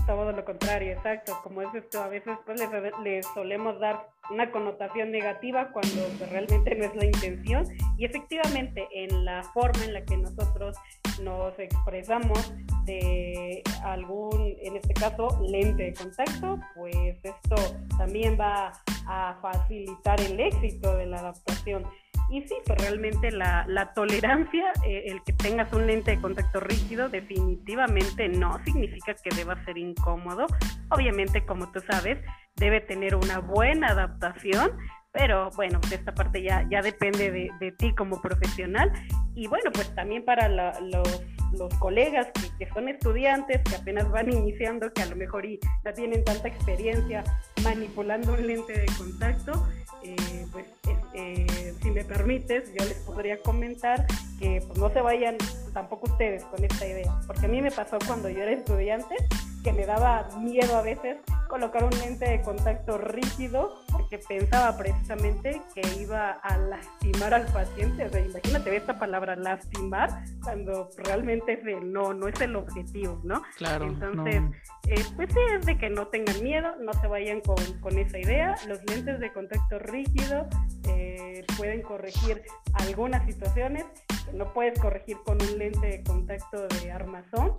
Todo 0.07 0.33
lo 0.33 0.45
contrario, 0.45 0.93
exacto. 0.93 1.39
Como 1.43 1.63
es 1.63 1.75
esto, 1.75 2.03
a 2.03 2.09
veces 2.09 2.37
pues 2.45 2.61
le, 3.03 3.23
solemos 3.35 3.79
dar 3.81 4.09
una 4.31 4.51
connotación 4.51 5.11
negativa 5.11 5.71
cuando 5.73 6.03
pues, 6.19 6.31
realmente 6.31 6.75
no 6.75 6.85
es 6.85 6.95
la 6.95 7.05
intención. 7.05 7.67
Y 7.97 8.05
efectivamente, 8.05 8.87
en 8.93 9.25
la 9.25 9.43
forma 9.43 9.85
en 9.85 9.95
la 9.95 10.05
que 10.05 10.17
nosotros 10.17 10.77
nos 11.23 11.59
expresamos 11.59 12.55
de 12.85 13.63
algún, 13.85 14.55
en 14.61 14.77
este 14.77 14.95
caso, 14.95 15.29
lente 15.47 15.85
de 15.85 15.95
contacto, 15.95 16.59
pues 16.75 17.19
esto 17.23 17.57
también 17.99 18.39
va 18.39 18.73
a 19.07 19.39
facilitar 19.41 20.21
el 20.21 20.39
éxito 20.41 20.97
de 20.97 21.07
la 21.07 21.19
adaptación. 21.19 21.85
Y 22.33 22.41
sí, 22.49 22.55
pues 22.67 22.79
realmente 22.81 23.31
la, 23.31 23.67
la 23.69 23.93
tolerancia, 23.93 24.73
eh, 24.87 25.03
el 25.09 25.23
que 25.23 25.35
tengas 25.35 25.71
un 25.75 25.87
lente 25.87 26.13
de 26.13 26.21
contacto 26.21 26.61
rígido, 26.61 27.11
definitivamente 27.11 28.27
no 28.27 28.59
significa 28.65 29.13
que 29.13 29.29
deba 29.37 29.63
ser 29.67 29.77
incómodo. 29.77 30.47
Obviamente, 30.89 31.45
como 31.45 31.71
tú 31.73 31.81
sabes, 31.81 32.19
debe 32.57 32.81
tener 32.81 33.17
una 33.17 33.41
buena 33.41 33.89
adaptación, 33.89 34.73
pero 35.13 35.51
bueno, 35.57 35.79
esta 35.91 36.15
parte 36.15 36.43
ya, 36.43 36.67
ya 36.71 36.81
depende 36.81 37.31
de, 37.31 37.51
de 37.61 37.71
ti 37.73 37.95
como 37.95 38.23
profesional. 38.23 38.91
Y 39.35 39.47
bueno, 39.49 39.71
pues 39.71 39.95
también 39.95 40.25
para 40.25 40.49
los 40.49 41.23
los 41.53 41.73
colegas 41.75 42.29
que, 42.59 42.69
son 42.69 42.89
estudiantes, 42.89 43.61
que 43.63 43.77
apenas 43.77 44.11
van 44.11 44.33
iniciando, 44.33 44.93
que 44.93 45.03
a 45.03 45.07
lo 45.07 45.17
mejor 45.17 45.45
y 45.45 45.59
no 45.85 45.93
tienen 45.93 46.25
tanta 46.25 46.49
experiencia 46.49 47.23
manipulando 47.63 48.33
un 48.33 48.47
lente 48.47 48.73
de 48.73 48.87
contacto, 48.97 49.67
eh, 50.05 50.47
pues 50.53 50.67
eh, 51.15 51.75
si 51.83 51.91
me 51.91 52.05
permites, 52.05 52.73
yo 52.79 52.85
les 52.85 52.99
podría 52.99 53.41
comentar 53.41 54.07
que 54.39 54.63
pues, 54.67 54.79
no 54.79 54.91
se 54.91 55.01
vayan 55.01 55.37
tampoco 55.73 56.11
ustedes 56.11 56.45
con 56.45 56.65
esta 56.65 56.87
idea, 56.87 57.21
porque 57.27 57.47
a 57.47 57.49
mí 57.49 57.61
me 57.63 57.71
pasó 57.71 57.99
cuando 58.07 58.29
yo 58.29 58.41
era 58.43 58.53
estudiante 58.53 59.17
que 59.63 59.73
me 59.73 59.87
daba 59.87 60.29
miedo 60.39 60.77
a 60.77 60.83
veces 60.83 61.19
colocar 61.49 61.85
un 61.85 61.91
lente 62.01 62.25
de 62.29 62.41
contacto 62.41 62.97
rígido 62.97 63.85
porque 63.91 64.19
pensaba 64.19 64.77
precisamente 64.77 65.61
que 65.75 65.83
iba 66.01 66.31
a 66.31 66.57
lastimar 66.57 67.35
al 67.35 67.47
paciente. 67.53 68.07
O 68.07 68.09
sea, 68.09 68.25
imagínate 68.25 68.75
esta 68.75 68.99
palabra 68.99 69.37
lastimar 69.37 70.25
cuando 70.43 70.89
realmente 70.97 71.53
es 71.53 71.65
de, 71.65 71.81
no, 71.81 72.15
no 72.15 72.27
es 72.27 72.41
el 72.41 72.57
objetivo, 72.57 73.21
¿no? 73.23 73.43
Claro. 73.59 73.85
Entonces, 73.85 74.43
eh, 74.89 75.05
pues 75.15 75.29
sí, 75.31 75.41
es 75.59 75.67
de 75.67 75.77
que 75.77 75.91
no 75.91 76.07
tengan 76.07 76.43
miedo, 76.43 76.75
no 76.81 76.93
se 76.95 77.07
vayan 77.07 77.43
con, 77.43 77.57
con 77.81 77.99
esa 77.99 78.19
idea. 78.19 78.57
Los 78.67 78.83
lentes 78.85 79.21
de 79.21 79.33
contacto 79.33 79.79
rígido 79.79 80.49
eh, 80.89 81.45
pueden 81.59 81.83
corregir 81.83 82.43
algunas 82.73 83.27
situaciones 83.27 83.85
que 84.25 84.33
no 84.33 84.53
puedes 84.53 84.79
corregir 84.81 85.19
con 85.25 85.41
un 85.43 85.59
lente 85.59 85.87
de 85.87 86.03
contacto 86.03 86.67
de 86.67 86.91
armazón 86.91 87.59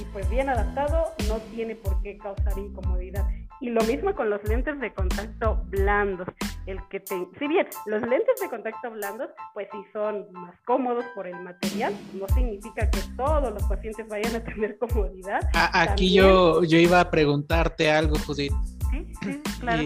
y 0.00 0.04
pues 0.12 0.28
bien 0.30 0.48
adaptado 0.48 1.12
no 1.28 1.36
tiene 1.54 1.74
por 1.76 2.00
qué 2.02 2.16
causar 2.18 2.58
incomodidad. 2.58 3.28
Y 3.60 3.68
lo 3.68 3.82
mismo 3.82 4.14
con 4.14 4.30
los 4.30 4.42
lentes 4.44 4.80
de 4.80 4.92
contacto 4.94 5.62
blandos. 5.66 6.26
El 6.66 6.78
que 6.88 7.00
te, 7.00 7.14
si 7.38 7.46
bien 7.46 7.66
los 7.86 8.00
lentes 8.02 8.40
de 8.40 8.48
contacto 8.48 8.90
blandos, 8.90 9.28
pues 9.52 9.68
sí 9.70 9.78
son 9.92 10.32
más 10.32 10.54
cómodos 10.64 11.04
por 11.14 11.26
el 11.26 11.38
material, 11.40 11.94
no 12.14 12.26
significa 12.28 12.88
que 12.90 13.00
todos 13.16 13.52
los 13.52 13.62
pacientes 13.64 14.06
vayan 14.08 14.36
a 14.36 14.44
tener 14.44 14.78
comodidad. 14.78 15.40
aquí 15.52 16.14
yo, 16.14 16.64
yo 16.64 16.78
iba 16.78 17.00
a 17.00 17.10
preguntarte 17.10 17.90
algo, 17.90 18.16
Judith. 18.26 18.52
Sí, 18.90 19.12
sí, 19.22 19.42
claro. 19.60 19.82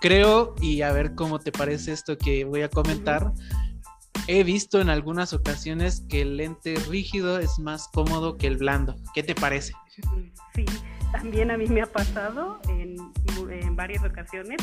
creo, 0.00 0.54
y 0.60 0.82
a 0.82 0.92
ver 0.92 1.14
cómo 1.14 1.38
te 1.38 1.50
parece 1.50 1.92
esto 1.92 2.18
que 2.18 2.44
voy 2.44 2.62
a 2.62 2.68
comentar. 2.68 3.32
He 4.30 4.44
visto 4.44 4.82
en 4.82 4.90
algunas 4.90 5.32
ocasiones 5.32 6.04
que 6.06 6.20
el 6.20 6.36
lente 6.36 6.74
rígido 6.90 7.38
es 7.38 7.58
más 7.58 7.88
cómodo 7.88 8.36
que 8.36 8.46
el 8.46 8.58
blando. 8.58 8.94
¿Qué 9.14 9.22
te 9.22 9.34
parece? 9.34 9.72
Sí, 10.54 10.66
también 11.12 11.50
a 11.50 11.56
mí 11.56 11.66
me 11.66 11.80
ha 11.80 11.86
pasado 11.86 12.60
en, 12.68 12.98
varias 13.74 14.04
ocasiones 14.04 14.58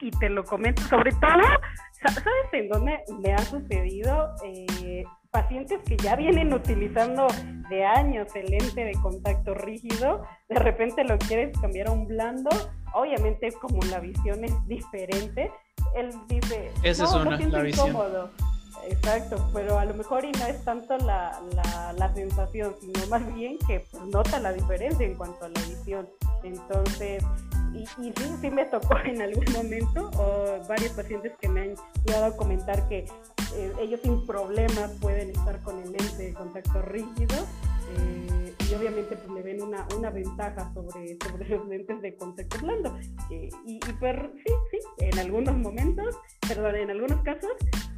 y 0.00 0.10
te 0.10 0.28
lo 0.28 0.44
comento 0.44 0.82
sobre 0.82 1.12
todo, 1.12 1.30
¿sabes 2.02 2.24
en 2.52 2.68
dónde 2.68 2.98
me 3.22 3.32
ha 3.32 3.38
sucedido? 3.38 4.34
Eh, 4.44 5.04
pacientes 5.30 5.80
que 5.86 5.96
ya 5.96 6.14
vienen 6.16 6.52
utilizando 6.52 7.26
de 7.70 7.86
años 7.86 8.28
el 8.34 8.50
lente 8.50 8.84
de 8.84 8.92
contacto 9.00 9.54
rígido, 9.54 10.26
de 10.50 10.56
repente 10.56 11.04
lo 11.04 11.16
quieres 11.16 11.56
cambiar 11.58 11.88
a 11.88 11.92
un 11.92 12.06
blando, 12.06 12.50
obviamente 12.92 13.50
como 13.52 13.80
la 13.84 14.00
visión 14.00 14.44
es 14.44 14.52
diferente, 14.66 15.50
él 15.94 16.10
dice, 16.28 16.70
Esa 16.82 17.04
es 17.04 17.12
una, 17.12 17.38
la 17.38 17.62
visión. 17.62 17.88
Incómodo. 17.88 18.30
Exacto, 18.84 19.50
pero 19.52 19.78
a 19.78 19.84
lo 19.84 19.94
mejor 19.94 20.24
y 20.24 20.32
no 20.32 20.46
es 20.46 20.62
tanto 20.64 20.96
la, 20.98 21.40
la, 21.96 22.14
sensación, 22.14 22.74
sino 22.80 23.06
más 23.08 23.34
bien 23.34 23.58
que 23.66 23.80
pues, 23.80 24.02
nota 24.04 24.38
la 24.38 24.52
diferencia 24.52 25.06
en 25.06 25.14
cuanto 25.14 25.44
a 25.44 25.48
la 25.48 25.60
visión. 25.62 26.08
Entonces, 26.44 27.22
y, 27.72 27.80
y 27.80 28.12
sí, 28.16 28.30
sí 28.40 28.50
me 28.50 28.64
tocó 28.66 28.96
en 29.04 29.22
algún 29.22 29.44
momento, 29.52 30.10
o 30.16 30.66
varios 30.68 30.92
pacientes 30.92 31.32
que 31.40 31.48
me 31.48 31.62
han 31.62 31.74
llegado 32.04 32.26
a 32.26 32.36
comentar 32.36 32.88
que 32.88 33.06
eh, 33.54 33.72
ellos 33.80 34.00
sin 34.02 34.24
problema 34.26 34.88
pueden 35.00 35.30
estar 35.30 35.60
con 35.62 35.80
el 35.80 35.92
lente 35.92 36.22
de 36.22 36.34
contacto 36.34 36.82
rígido. 36.82 37.36
Eh, 37.98 38.54
y 38.68 38.74
obviamente 38.74 39.16
pues 39.16 39.30
le 39.30 39.42
ven 39.42 39.62
una, 39.62 39.86
una 39.96 40.10
ventaja 40.10 40.72
sobre, 40.74 41.16
sobre 41.22 41.48
los 41.48 41.66
lentes 41.68 42.00
de 42.02 42.14
contacto 42.16 42.58
blando. 42.58 42.96
Eh, 43.30 43.50
y, 43.64 43.74
y 43.74 43.80
sí, 43.80 44.52
sí, 44.70 44.78
en 44.98 45.18
algunos 45.18 45.56
momentos, 45.56 46.16
perdón, 46.46 46.76
en 46.76 46.90
algunos 46.90 47.20
casos 47.22 47.52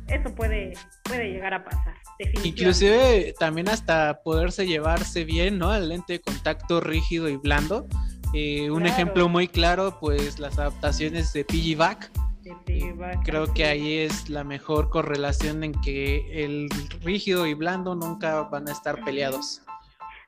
eso 0.09 0.35
puede, 0.35 0.73
puede 1.05 1.31
llegar 1.31 1.55
a 1.55 1.65
pasar. 1.65 1.95
Inclusive 2.43 3.35
también 3.39 3.69
hasta 3.69 4.21
poderse 4.23 4.67
llevarse 4.67 5.25
bien, 5.25 5.59
¿no? 5.59 5.75
El 5.75 5.89
lente 5.89 6.15
de 6.15 6.21
contacto 6.21 6.81
rígido 6.81 7.29
y 7.29 7.37
blando. 7.37 7.87
Eh, 8.35 8.71
un 8.71 8.87
ejemplo 8.87 9.29
muy 9.29 9.49
claro, 9.49 9.99
pues 10.01 10.39
las 10.39 10.59
adaptaciones 10.59 11.33
de 11.33 11.45
Piggyback. 11.45 12.11
Creo 13.25 13.53
que 13.53 13.65
ahí 13.65 13.99
es 13.99 14.31
la 14.31 14.43
mejor 14.43 14.89
correlación 14.89 15.65
en 15.65 15.73
que 15.81 16.45
el 16.45 16.69
rígido 17.03 17.47
y 17.47 17.55
blando 17.55 17.95
nunca 17.95 18.43
van 18.45 18.69
a 18.69 18.73
estar 18.73 19.05
peleados. 19.05 19.63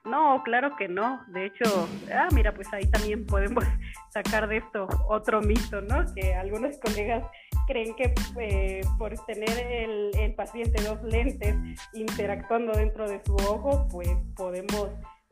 No, 0.05 0.43
claro 0.45 0.77
que 0.77 0.89
no. 0.89 1.23
De 1.29 1.47
hecho, 1.47 1.89
ah, 2.15 2.29
mira, 2.33 2.55
pues 2.55 2.73
ahí 2.73 2.87
también 2.91 3.27
podemos 3.27 3.65
sacar 4.13 4.49
de 4.49 4.59
esto 4.59 4.89
otro 5.09 5.41
mito, 5.43 5.81
¿no? 5.83 6.05
Que 6.15 6.35
algunos 6.35 6.79
colegas 6.79 7.25
creen 7.71 7.95
que 7.95 8.13
eh, 8.41 8.81
por 8.99 9.15
tener 9.27 9.49
el, 9.49 10.11
el, 10.19 10.35
paciente 10.35 10.83
dos 10.83 11.01
lentes 11.05 11.55
interactuando 11.93 12.73
dentro 12.73 13.09
de 13.09 13.23
su 13.25 13.37
ojo, 13.37 13.87
pues 13.89 14.09
podemos 14.35 14.89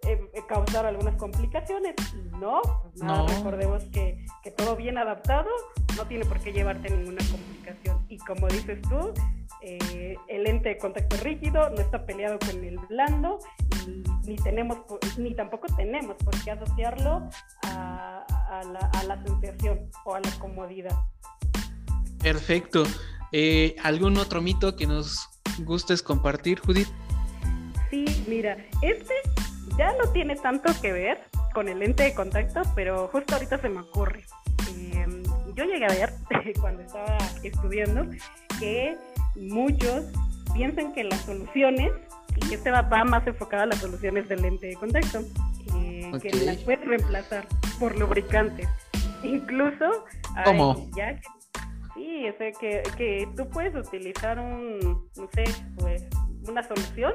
eh, 0.07 0.31
causar 0.47 0.87
algunas 0.87 1.17
complicaciones. 1.17 1.97
No, 2.39 2.63
pues 2.83 3.03
no. 3.03 3.27
recordemos 3.27 3.83
que, 3.93 4.25
que 4.45 4.53
todo 4.53 4.77
bien 4.77 4.99
adaptado 4.99 5.51
no 5.97 6.07
tiene 6.07 6.25
por 6.27 6.39
qué 6.39 6.53
llevarte 6.53 6.91
ninguna 6.91 7.23
complicación. 7.29 8.07
Y 8.09 8.19
como 8.19 8.47
dices 8.47 8.81
tú, 8.83 9.13
eh, 9.61 10.17
el 10.29 10.45
lente 10.45 10.69
de 10.69 10.79
contacto 10.79 11.17
rígido 11.17 11.69
no 11.71 11.81
está 11.81 12.07
peleado 12.07 12.39
con 12.39 12.65
el 12.65 12.79
blando 12.89 13.41
y 13.89 14.05
ni 14.25 14.37
tenemos 14.37 14.79
ni 15.19 15.35
tampoco 15.35 15.67
tenemos 15.77 16.15
por 16.17 16.45
qué 16.45 16.53
asociarlo 16.53 17.29
a, 17.65 18.25
la, 19.07 19.23
sensación 19.25 19.91
o 20.05 20.15
a 20.15 20.21
la 20.21 20.31
comodidad. 20.39 20.95
Perfecto. 22.23 22.85
Eh, 23.33 23.77
¿Algún 23.83 24.17
otro 24.17 24.41
mito 24.41 24.77
que 24.77 24.87
nos 24.87 25.29
gustes 25.59 26.03
compartir, 26.03 26.61
Judith? 26.61 26.89
Sí, 27.91 28.05
mira, 28.29 28.57
este 28.83 29.15
ya 29.77 29.93
no 30.03 30.11
tiene 30.13 30.37
tanto 30.37 30.73
que 30.81 30.93
ver 30.93 31.19
con 31.55 31.69
el 31.69 31.79
lente 31.79 32.03
de 32.05 32.15
contacto, 32.15 32.63
pero 32.75 33.09
justo 33.09 33.35
ahorita 33.35 33.59
se 33.59 33.69
me 33.69 33.81
ocurre. 33.81 34.25
Em, 34.93 35.23
yo 35.55 35.65
llegué 35.65 35.87
a 35.87 35.89
ver 35.89 36.13
cuando 36.61 36.83
estaba 36.83 37.19
estudiando 37.43 38.07
que 38.59 38.97
muchos 39.37 40.07
piensan 40.55 40.93
que 40.93 41.05
las 41.05 41.21
soluciones, 41.21 41.93
y 42.37 42.55
este 42.55 42.71
va, 42.71 42.83
más 43.05 43.27
enfocado 43.27 43.65
a 43.65 43.67
las 43.67 43.79
soluciones 43.79 44.29
del 44.29 44.43
lente 44.43 44.69
de 44.69 44.75
contacto, 44.75 45.21
eh, 45.77 46.11
que 46.23 46.31
las 46.45 46.59
puedes 46.59 46.85
reemplazar 46.85 47.47
por 47.79 47.99
lubricantes. 47.99 48.69
Incluso, 49.23 50.05
¿Cómo? 50.45 50.89
ya, 50.97 51.21
sí, 51.99 52.29
o 52.29 52.39
sea, 52.39 52.53
que, 52.53 52.83
que 52.97 53.29
tú 53.37 53.49
puedes 53.49 53.75
utilizar 53.75 54.39
un, 54.39 55.09
no 55.17 55.29
sé, 55.35 55.45
pues, 55.79 56.05
una 56.49 56.67
solución 56.67 57.13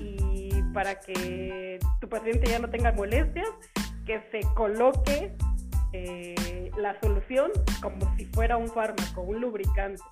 y 0.00 0.62
para 0.72 0.98
que 1.00 1.78
tu 2.00 2.08
paciente 2.08 2.50
ya 2.50 2.58
no 2.58 2.68
tenga 2.68 2.92
molestias, 2.92 3.48
que 4.04 4.20
se 4.30 4.40
coloque 4.54 5.36
eh, 5.92 6.70
la 6.78 6.98
solución 7.00 7.50
como 7.82 8.14
si 8.16 8.26
fuera 8.26 8.56
un 8.56 8.68
fármaco, 8.68 9.22
un 9.22 9.40
lubricante. 9.40 10.02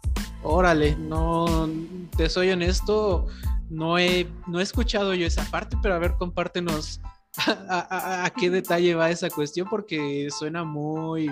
Órale, 0.43 0.97
no, 0.97 1.69
te 2.17 2.29
soy 2.29 2.51
honesto, 2.51 3.27
no 3.71 3.99
he, 3.99 4.27
no 4.47 4.61
he 4.61 4.63
escuchado 4.63 5.15
yo 5.15 5.27
esa 5.27 5.45
parte, 5.51 5.77
pero 5.83 5.95
a 5.95 5.99
ver, 5.99 6.15
compártenos 6.19 7.01
a, 7.47 8.31
qué 8.39 8.51
detalle 8.51 8.95
va 8.95 9.11
esa 9.11 9.31
cuestión, 9.31 9.69
porque 9.69 10.29
suena 10.31 10.65
muy, 10.65 11.31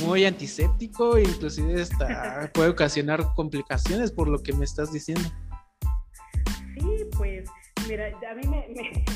muy 0.00 0.24
antiséptico, 0.24 1.18
inclusive 1.18 1.84
puede 2.54 2.70
ocasionar 2.70 3.24
complicaciones 3.34 4.12
por 4.12 4.28
lo 4.28 4.42
que 4.42 4.52
me 4.52 4.64
estás 4.64 4.92
diciendo. 4.92 5.28
Sí, 6.74 7.04
pues 7.16 7.48
Mira, 7.88 8.08
a 8.30 8.34
mí 8.34 8.42
me, 8.46 8.68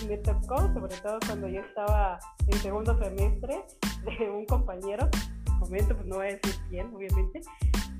me, 0.08 0.16
tocó, 0.24 0.56
sobre 0.72 0.96
todo 0.96 1.18
cuando 1.26 1.46
yo 1.46 1.60
estaba 1.60 2.18
en 2.46 2.58
segundo 2.58 2.98
semestre, 2.98 3.64
de 4.18 4.30
un 4.30 4.46
compañero, 4.46 5.10
momento, 5.58 5.94
pues 5.94 6.06
no 6.06 6.16
voy 6.16 6.28
a 6.28 6.30
decir 6.30 6.54
quién, 6.70 6.86
obviamente, 6.94 7.40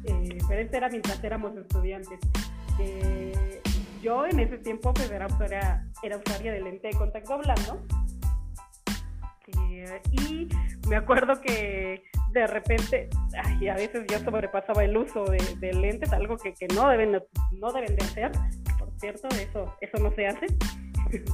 eh, 0.04 0.38
pero 0.48 0.60
este 0.62 0.76
era 0.78 0.88
mientras 0.88 1.22
éramos 1.22 1.54
estudiantes. 1.56 2.18
yo 4.02 4.26
en 4.26 4.40
ese 4.40 4.58
tiempo 4.58 4.94
pues 4.94 5.10
era 5.10 5.26
usuaria, 5.26 5.86
era 6.02 6.16
usuaria 6.16 6.52
de 6.52 6.60
lente 6.60 6.88
de 6.88 6.94
contacto 6.94 7.38
blando 7.38 7.82
y 10.10 10.48
me 10.88 10.96
acuerdo 10.96 11.40
que 11.40 12.02
de 12.32 12.46
repente, 12.46 13.10
ay, 13.42 13.68
a 13.68 13.74
veces 13.74 14.06
yo 14.10 14.18
sobrepasaba 14.20 14.84
el 14.84 14.96
uso 14.96 15.24
de, 15.24 15.72
lentes, 15.72 16.12
algo 16.12 16.36
que, 16.36 16.54
que, 16.54 16.66
no, 16.68 16.88
deben, 16.88 17.22
no 17.52 17.72
deben 17.72 17.94
de 17.96 18.04
hacer, 18.04 18.32
por 18.78 18.90
cierto, 18.98 19.28
eso, 19.28 19.76
eso 19.80 19.98
no 19.98 20.12
se 20.14 20.26
hace. 20.26 20.46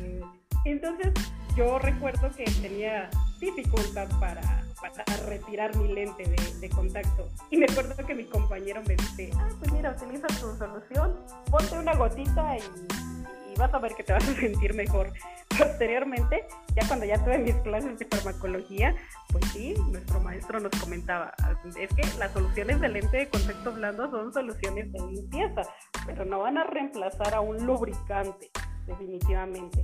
Eh, 0.00 0.20
entonces 0.64 1.12
yo 1.54 1.78
recuerdo 1.78 2.30
que 2.34 2.44
tenía 2.62 3.10
dificultad 3.40 4.08
para, 4.18 4.40
para 4.80 5.04
retirar 5.26 5.76
mi 5.76 5.92
lente 5.92 6.22
de, 6.22 6.60
de, 6.60 6.68
contacto. 6.70 7.28
Y 7.50 7.58
me 7.58 7.66
acuerdo 7.66 7.94
que 8.06 8.14
mi 8.14 8.24
compañero 8.24 8.80
me 8.88 8.96
dice, 8.96 9.30
ah, 9.36 9.48
pues 9.58 9.70
mira, 9.72 9.90
utiliza 9.90 10.28
tu 10.28 10.56
solución, 10.56 11.14
ponte 11.50 11.78
una 11.78 11.94
gotita 11.94 12.56
y 12.56 13.58
vas 13.58 13.72
a 13.74 13.78
ver 13.78 13.94
que 13.94 14.02
te 14.02 14.12
vas 14.12 14.26
a 14.26 14.34
sentir 14.40 14.74
mejor. 14.74 15.12
Posteriormente, 15.58 16.44
ya 16.74 16.86
cuando 16.86 17.06
ya 17.06 17.22
tuve 17.22 17.38
mis 17.38 17.54
clases 17.56 17.98
de 17.98 18.04
farmacología, 18.06 18.94
pues 19.30 19.44
sí, 19.52 19.74
nuestro 19.90 20.20
maestro 20.20 20.60
nos 20.60 20.72
comentaba, 20.80 21.32
es 21.78 21.88
que 21.94 22.02
las 22.18 22.32
soluciones 22.32 22.80
de 22.80 22.88
lente 22.88 23.16
de 23.16 23.28
contacto 23.28 23.72
blando 23.72 24.10
son 24.10 24.32
soluciones 24.32 24.92
de 24.92 24.98
limpieza, 25.00 25.62
pero 26.04 26.24
no 26.24 26.40
van 26.40 26.58
a 26.58 26.64
reemplazar 26.64 27.34
a 27.34 27.40
un 27.40 27.64
lubricante, 27.64 28.50
definitivamente. 28.86 29.82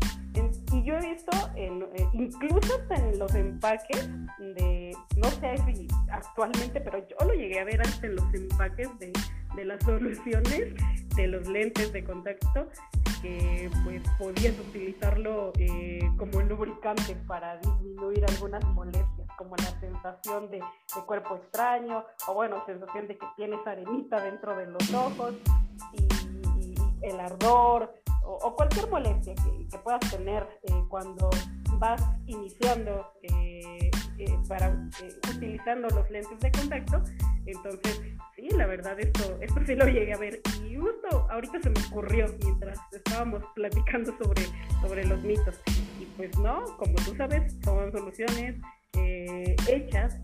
y 0.72 0.82
yo 0.82 0.96
he 0.96 1.12
visto, 1.12 1.30
en, 1.56 1.82
eh, 1.82 2.08
incluso 2.12 2.80
en 2.90 3.18
los 3.18 3.34
empaques 3.34 4.08
de, 4.38 4.96
no 5.16 5.30
sé 5.30 5.56
si 5.66 5.88
actualmente, 6.10 6.80
pero 6.80 6.98
yo 7.06 7.16
lo 7.26 7.34
llegué 7.34 7.60
a 7.60 7.64
ver 7.64 7.80
antes 7.80 8.02
en 8.02 8.16
los 8.16 8.34
empaques 8.34 8.88
de, 8.98 9.12
de 9.54 9.64
las 9.64 9.82
soluciones 9.84 10.74
de 11.14 11.26
los 11.26 11.46
lentes 11.46 11.92
de 11.92 12.04
contacto 12.04 12.68
que 13.22 13.70
pues 13.84 14.02
podías 14.18 14.58
utilizarlo 14.58 15.52
eh, 15.58 16.00
como 16.18 16.42
lubricante 16.42 17.14
para 17.26 17.56
disminuir 17.58 18.24
algunas 18.28 18.64
molestias, 18.74 19.28
como 19.38 19.56
la 19.56 19.80
sensación 19.80 20.50
de, 20.50 20.60
cuerpo 21.06 21.36
extraño, 21.36 22.04
o 22.26 22.34
bueno, 22.34 22.62
sensación 22.66 23.06
de 23.06 23.16
que 23.16 23.26
tienes 23.36 23.64
arenita 23.66 24.20
dentro 24.20 24.56
de 24.56 24.66
los 24.66 24.92
ojos, 24.92 25.34
y, 25.92 26.74
el 27.02 27.18
ardor, 27.18 27.94
o, 28.24 28.54
cualquier 28.54 28.88
molestia 28.88 29.34
que, 29.34 29.78
puedas 29.78 30.00
tener 30.10 30.46
eh, 30.62 30.84
cuando 30.88 31.30
vas 31.78 32.02
iniciando 32.26 33.06
eh, 33.22 33.90
para 34.48 34.70
utilizando 35.34 35.88
los 35.88 36.08
lentes 36.10 36.38
de 36.38 36.52
contacto. 36.52 37.02
Entonces, 37.46 38.00
sí, 38.36 38.48
la 38.56 38.66
verdad, 38.66 38.98
esto, 39.00 39.38
esto 39.40 39.60
sí 39.66 39.74
lo 39.74 39.86
llegué 39.86 40.12
a 40.12 40.18
ver. 40.18 40.40
Y 40.64 40.76
justo 40.76 41.26
ahorita 41.30 41.60
se 41.60 41.70
me 41.70 41.80
ocurrió 41.88 42.26
mientras 42.42 42.78
estábamos 42.92 43.42
platicando 43.54 44.16
sobre, 44.22 44.42
sobre 44.80 45.04
los 45.06 45.22
mitos. 45.22 45.60
Y 46.00 46.04
pues 46.16 46.36
no, 46.38 46.64
como 46.78 46.94
tú 47.04 47.14
sabes, 47.16 47.54
son 47.64 47.90
soluciones 47.92 48.56
eh, 48.94 49.56
hechas 49.68 50.18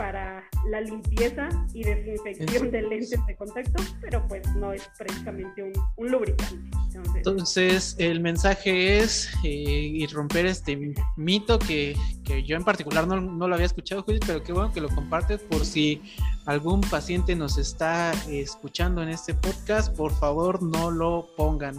para 0.00 0.42
la 0.70 0.80
limpieza 0.80 1.50
y 1.74 1.84
desinfección 1.84 2.70
de 2.70 2.80
lentes 2.80 3.26
de 3.26 3.36
contacto, 3.36 3.82
pero 4.00 4.26
pues 4.28 4.42
no 4.56 4.72
es 4.72 4.88
precisamente 4.96 5.70
un, 5.98 6.10
lubricante. 6.10 6.70
Entonces, 7.16 7.96
el 7.98 8.20
mensaje 8.20 9.00
es 9.00 9.30
eh, 9.44 9.48
y 9.48 10.06
romper 10.06 10.46
este 10.46 10.94
mito 11.18 11.58
que, 11.58 11.94
que 12.24 12.42
yo 12.44 12.56
en 12.56 12.64
particular 12.64 13.06
no, 13.06 13.20
no, 13.20 13.46
lo 13.46 13.54
había 13.54 13.66
escuchado, 13.66 14.02
Judith, 14.02 14.24
pero 14.26 14.42
qué 14.42 14.54
bueno 14.54 14.72
que 14.72 14.80
lo 14.80 14.88
compartes 14.88 15.42
por 15.42 15.66
si 15.66 16.00
algún 16.46 16.80
paciente 16.80 17.36
nos 17.36 17.58
está 17.58 18.12
escuchando 18.28 19.02
en 19.02 19.10
este 19.10 19.34
podcast, 19.34 19.94
por 19.94 20.12
favor 20.18 20.62
no 20.62 20.90
lo 20.90 21.28
pongan. 21.36 21.76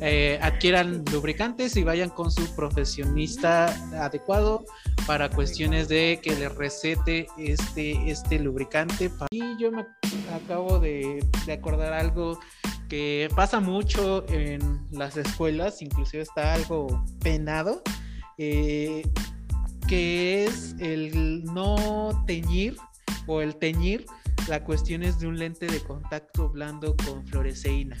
Eh, 0.00 0.38
adquieran 0.42 1.04
lubricantes 1.10 1.76
y 1.76 1.84
vayan 1.84 2.10
con 2.10 2.30
su 2.30 2.54
profesionista 2.54 3.66
adecuado 4.04 4.64
para 5.06 5.28
cuestiones 5.28 5.88
de 5.88 6.20
que 6.22 6.34
le 6.36 6.48
recete 6.48 7.26
este, 7.36 8.10
este 8.10 8.38
lubricante. 8.38 9.10
Y 9.30 9.56
yo 9.58 9.70
me 9.72 9.84
acabo 10.34 10.78
de, 10.78 11.24
acordar 11.52 11.92
algo 11.92 12.38
que 12.88 13.28
pasa 13.34 13.60
mucho 13.60 14.24
en 14.28 14.86
las 14.90 15.16
escuelas, 15.16 15.82
inclusive 15.82 16.22
está 16.22 16.54
algo 16.54 17.04
penado, 17.20 17.82
eh, 18.38 19.02
que 19.88 20.44
es 20.44 20.76
el 20.78 21.44
no 21.44 22.24
teñir 22.26 22.76
o 23.26 23.40
el 23.40 23.56
teñir, 23.56 24.06
la 24.48 24.64
cuestión 24.64 25.02
es 25.02 25.18
de 25.18 25.26
un 25.26 25.38
lente 25.38 25.66
de 25.66 25.80
contacto 25.80 26.48
blando 26.48 26.96
con 26.96 27.26
fluoresceína. 27.26 27.96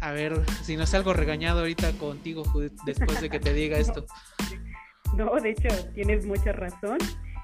A 0.00 0.12
ver, 0.12 0.42
si 0.62 0.76
no 0.76 0.86
salgo 0.86 1.12
regañado 1.12 1.60
ahorita 1.60 1.92
contigo 1.92 2.42
después 2.84 3.20
de 3.20 3.28
que 3.28 3.38
te 3.38 3.52
diga 3.52 3.78
esto. 3.78 4.06
No, 5.16 5.34
de 5.36 5.50
hecho, 5.50 5.68
tienes 5.94 6.26
mucha 6.26 6.52
razón. 6.52 6.98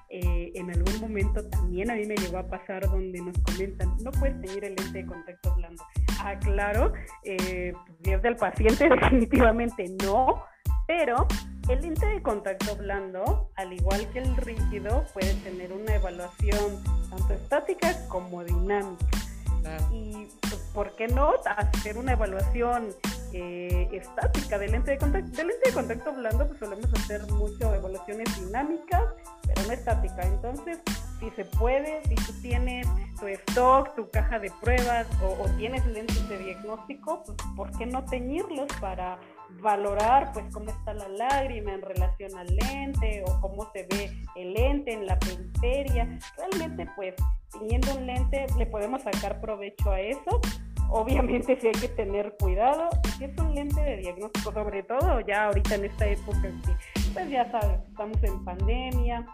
Eh, 0.08 0.52
en 0.54 0.70
algún 0.70 1.00
momento 1.00 1.44
también 1.48 1.90
a 1.90 1.94
mí 1.94 2.06
me 2.06 2.14
llegó 2.14 2.38
a 2.38 2.46
pasar 2.48 2.88
donde 2.88 3.20
nos 3.20 3.36
comentan, 3.40 3.92
no 4.04 4.12
puedes 4.12 4.40
teñir 4.40 4.64
el 4.64 4.76
lente 4.76 4.98
de 4.98 5.06
contacto 5.06 5.54
blando. 5.56 5.82
Ah, 6.20 6.38
claro, 6.38 6.92
eh, 7.24 7.72
pues, 8.02 8.22
del 8.22 8.36
paciente 8.36 8.88
definitivamente 9.00 9.84
no, 10.04 10.44
pero 10.86 11.26
el 11.68 11.80
lente 11.80 12.06
de 12.06 12.22
contacto 12.22 12.76
blando, 12.76 13.50
al 13.56 13.72
igual 13.72 14.08
que 14.12 14.20
el 14.20 14.36
rígido, 14.36 15.04
puede 15.12 15.34
tener 15.42 15.72
una 15.72 15.96
evaluación 15.96 16.84
tanto 17.10 17.34
estática 17.34 18.06
como 18.08 18.44
dinámica. 18.44 19.06
Y 19.92 20.28
pues, 20.40 20.54
¿por 20.72 20.94
qué 20.96 21.08
no 21.08 21.32
hacer 21.44 21.98
una 21.98 22.12
evaluación 22.12 22.88
eh, 23.32 23.88
estática 23.92 24.58
del 24.58 24.72
lente 24.72 24.92
de 24.92 24.98
contacto? 24.98 25.30
Del 25.30 25.48
lente 25.48 25.68
de 25.68 25.74
contacto 25.74 26.12
blando 26.12 26.46
pues 26.46 26.58
solemos 26.58 26.92
hacer 26.94 27.26
mucho 27.32 27.74
evaluaciones 27.74 28.28
dinámicas, 28.40 29.02
pero 29.42 29.62
no 29.66 29.72
estática. 29.72 30.22
Entonces, 30.22 30.78
si 31.20 31.30
se 31.30 31.44
puede, 31.44 32.02
si 32.04 32.14
tú 32.14 32.32
tienes 32.42 32.86
tu 33.18 33.26
stock, 33.26 33.94
tu 33.94 34.10
caja 34.10 34.38
de 34.38 34.50
pruebas 34.60 35.06
o, 35.22 35.42
o 35.42 35.48
tienes 35.56 35.84
lentes 35.86 36.28
de 36.28 36.38
diagnóstico, 36.38 37.22
pues 37.24 37.38
¿por 37.56 37.76
qué 37.78 37.86
no 37.86 38.04
teñirlos 38.04 38.68
para 38.80 39.18
valorar 39.60 40.32
pues 40.32 40.46
cómo 40.52 40.70
está 40.70 40.94
la 40.94 41.08
lágrima 41.08 41.72
en 41.72 41.82
relación 41.82 42.36
al 42.36 42.46
lente 42.46 43.22
o 43.26 43.40
cómo 43.40 43.70
se 43.72 43.86
ve 43.90 44.12
el 44.34 44.52
lente 44.52 44.92
en 44.92 45.06
la 45.06 45.18
periferia. 45.18 46.18
Realmente 46.36 46.88
pues 46.96 47.14
teniendo 47.52 47.94
un 47.94 48.06
lente 48.06 48.46
le 48.58 48.66
podemos 48.66 49.02
sacar 49.02 49.40
provecho 49.40 49.90
a 49.90 50.00
eso. 50.00 50.40
Obviamente 50.88 51.58
sí 51.60 51.66
hay 51.66 51.72
que 51.72 51.88
tener 51.88 52.36
cuidado 52.38 52.88
y 53.04 53.08
si 53.08 53.24
es 53.24 53.38
un 53.38 53.54
lente 53.54 53.80
de 53.80 53.96
diagnóstico 53.96 54.52
sobre 54.52 54.82
todo 54.84 55.20
ya 55.20 55.46
ahorita 55.46 55.74
en 55.74 55.86
esta 55.86 56.06
época 56.06 56.42
que 56.42 56.76
pues 57.12 57.28
ya 57.28 57.50
sabes, 57.50 57.80
estamos 57.88 58.22
en 58.22 58.44
pandemia, 58.44 59.26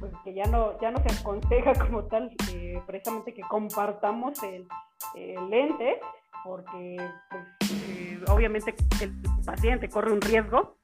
pues 0.00 0.12
que 0.24 0.34
ya 0.34 0.44
no, 0.46 0.78
ya 0.80 0.90
no 0.90 0.98
se 1.02 1.14
aconseja 1.20 1.72
como 1.74 2.04
tal 2.04 2.30
eh, 2.52 2.80
precisamente 2.86 3.32
que 3.32 3.42
compartamos 3.42 4.42
el, 4.42 4.66
el 5.14 5.48
lente 5.48 5.98
porque 6.44 6.96
pues, 7.30 7.72
eh, 7.72 8.20
obviamente 8.28 8.74
el 9.00 9.12
paciente 9.48 9.88
corre 9.88 10.12
un 10.12 10.20
riesgo, 10.20 10.76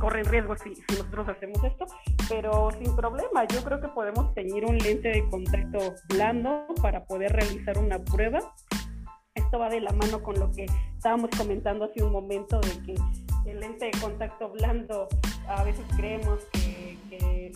corre 0.00 0.22
un 0.22 0.28
riesgo 0.28 0.56
si, 0.56 0.74
si, 0.74 0.82
nosotros 0.98 1.28
hacemos 1.28 1.62
esto, 1.62 1.86
pero 2.28 2.70
sin 2.72 2.96
problema, 2.96 3.46
yo 3.46 3.62
creo 3.62 3.80
que 3.80 3.88
podemos 3.88 4.34
teñir 4.34 4.64
un 4.64 4.76
lente 4.76 5.08
de 5.08 5.28
contacto 5.30 5.94
blando 6.08 6.66
para 6.82 7.04
poder 7.04 7.32
realizar 7.32 7.78
una 7.78 8.02
prueba. 8.02 8.40
Esto 9.34 9.58
va 9.60 9.68
de 9.68 9.80
la 9.80 9.92
mano 9.92 10.20
con 10.20 10.38
lo 10.38 10.50
que 10.50 10.66
estábamos 10.96 11.30
comentando 11.36 11.84
hace 11.84 12.02
un 12.02 12.10
momento 12.10 12.60
de 12.60 12.82
que 12.82 13.50
el 13.50 13.60
lente 13.60 13.86
de 13.86 14.00
contacto 14.00 14.50
blando 14.50 15.08
a 15.46 15.62
veces 15.62 15.84
creemos 15.96 16.40
que 16.52 16.63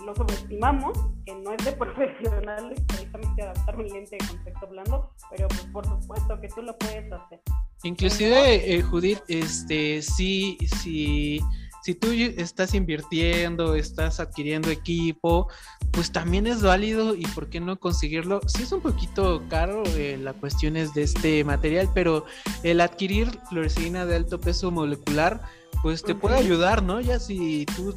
lo 0.05 0.15
subestimamos, 0.15 0.99
que 1.25 1.35
no 1.35 1.53
es 1.53 1.65
de 1.65 1.73
profesionales 1.73 2.81
precisamente 2.87 3.43
adaptar 3.43 3.77
un 3.77 3.89
lente 3.89 4.17
de 4.21 4.27
contacto 4.27 4.67
blando, 4.69 5.11
pero 5.31 5.49
pues, 5.49 5.67
por 5.73 5.87
supuesto 5.87 6.41
que 6.41 6.49
tú 6.49 6.63
lo 6.63 6.77
puedes 6.79 7.13
hacer. 7.13 7.41
Inclusive, 7.83 8.75
eh, 8.75 8.83
Judith, 8.83 9.21
este, 9.29 10.03
sí, 10.03 10.59
sí, 10.81 11.41
si 11.83 11.95
tú 11.95 12.09
estás 12.11 12.75
invirtiendo, 12.75 13.75
estás 13.75 14.21
adquiriendo 14.21 14.71
equipo, 14.71 15.49
pues 15.93 16.11
también 16.11 16.47
es 16.47 16.63
válido 16.63 17.15
y 17.15 17.25
por 17.29 17.49
qué 17.49 17.61
no 17.61 17.79
conseguirlo. 17.79 18.41
Sí 18.47 18.65
es 18.65 18.73
un 18.73 18.81
poquito 18.81 19.43
caro 19.49 19.85
eh, 19.97 20.19
la 20.21 20.33
cuestión 20.33 20.77
es 20.77 20.93
de 20.95 21.03
este 21.03 21.45
material, 21.45 21.89
pero 21.95 22.25
el 22.63 22.81
adquirir 22.81 23.31
fluoresceína 23.49 24.07
de 24.07 24.17
alto 24.17 24.41
peso 24.41 24.71
molecular, 24.71 25.41
pues 25.83 26.03
te 26.03 26.15
puede 26.15 26.37
ayudar, 26.37 26.83
¿no? 26.83 27.01
Ya 27.01 27.21
si 27.21 27.65
tú 27.77 27.95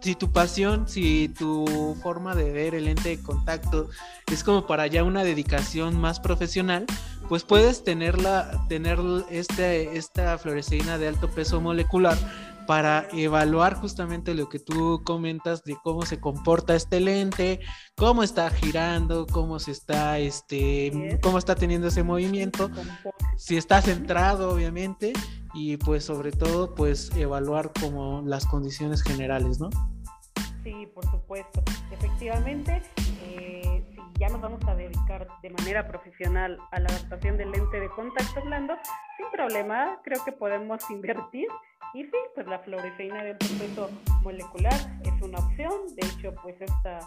si 0.00 0.14
tu 0.14 0.30
pasión, 0.30 0.88
si 0.88 1.28
tu 1.28 1.96
forma 2.02 2.34
de 2.34 2.52
ver 2.52 2.74
el 2.74 2.88
ente 2.88 3.10
de 3.10 3.22
contacto 3.22 3.88
es 4.30 4.44
como 4.44 4.66
para 4.66 4.86
ya 4.86 5.04
una 5.04 5.24
dedicación 5.24 5.98
más 5.98 6.20
profesional, 6.20 6.86
pues 7.28 7.44
puedes 7.44 7.84
tenerla, 7.84 8.66
tener 8.68 8.98
este, 9.30 9.96
esta 9.96 10.38
fluoresceína 10.38 10.98
de 10.98 11.08
alto 11.08 11.30
peso 11.30 11.60
molecular 11.60 12.16
para 12.66 13.06
evaluar 13.12 13.74
justamente 13.74 14.34
lo 14.34 14.48
que 14.48 14.58
tú 14.58 15.00
comentas 15.04 15.62
de 15.62 15.76
cómo 15.82 16.04
se 16.04 16.18
comporta 16.18 16.74
este 16.74 17.00
lente, 17.00 17.60
cómo 17.96 18.22
está 18.22 18.50
girando, 18.50 19.26
cómo 19.26 19.58
se 19.58 19.70
está, 19.70 20.18
este, 20.18 21.18
cómo 21.22 21.38
está 21.38 21.54
teniendo 21.54 21.88
ese 21.88 22.02
movimiento, 22.02 22.70
si 23.36 23.56
está 23.56 23.80
centrado, 23.80 24.50
obviamente, 24.50 25.12
y 25.56 25.78
pues 25.78 26.04
sobre 26.04 26.32
todo, 26.32 26.74
pues 26.74 27.10
evaluar 27.16 27.72
como 27.80 28.22
las 28.26 28.46
condiciones 28.46 29.02
generales, 29.02 29.58
¿no? 29.58 29.70
Sí, 30.62 30.86
por 30.94 31.04
supuesto. 31.06 31.62
Efectivamente, 31.90 32.82
eh, 33.24 33.82
si 33.90 34.20
ya 34.20 34.28
nos 34.28 34.42
vamos 34.42 34.62
a 34.66 34.74
dedicar 34.74 35.26
de 35.42 35.50
manera 35.50 35.88
profesional 35.88 36.58
a 36.72 36.80
la 36.80 36.88
adaptación 36.88 37.38
del 37.38 37.52
lente 37.52 37.80
de 37.80 37.88
contacto 37.88 38.42
blando, 38.44 38.74
sin 39.16 39.26
problema, 39.32 39.98
creo 40.04 40.22
que 40.24 40.32
podemos 40.32 40.82
invertir 40.90 41.48
y 41.94 42.02
sí, 42.04 42.18
pues 42.34 42.46
la 42.46 42.58
fluoresceína 42.58 43.24
del 43.24 43.38
proceso 43.38 43.90
molecular 44.22 44.74
es 45.04 45.22
una 45.22 45.38
opción. 45.38 45.72
De 45.96 46.06
hecho, 46.06 46.34
pues 46.42 46.54
esta 46.60 46.98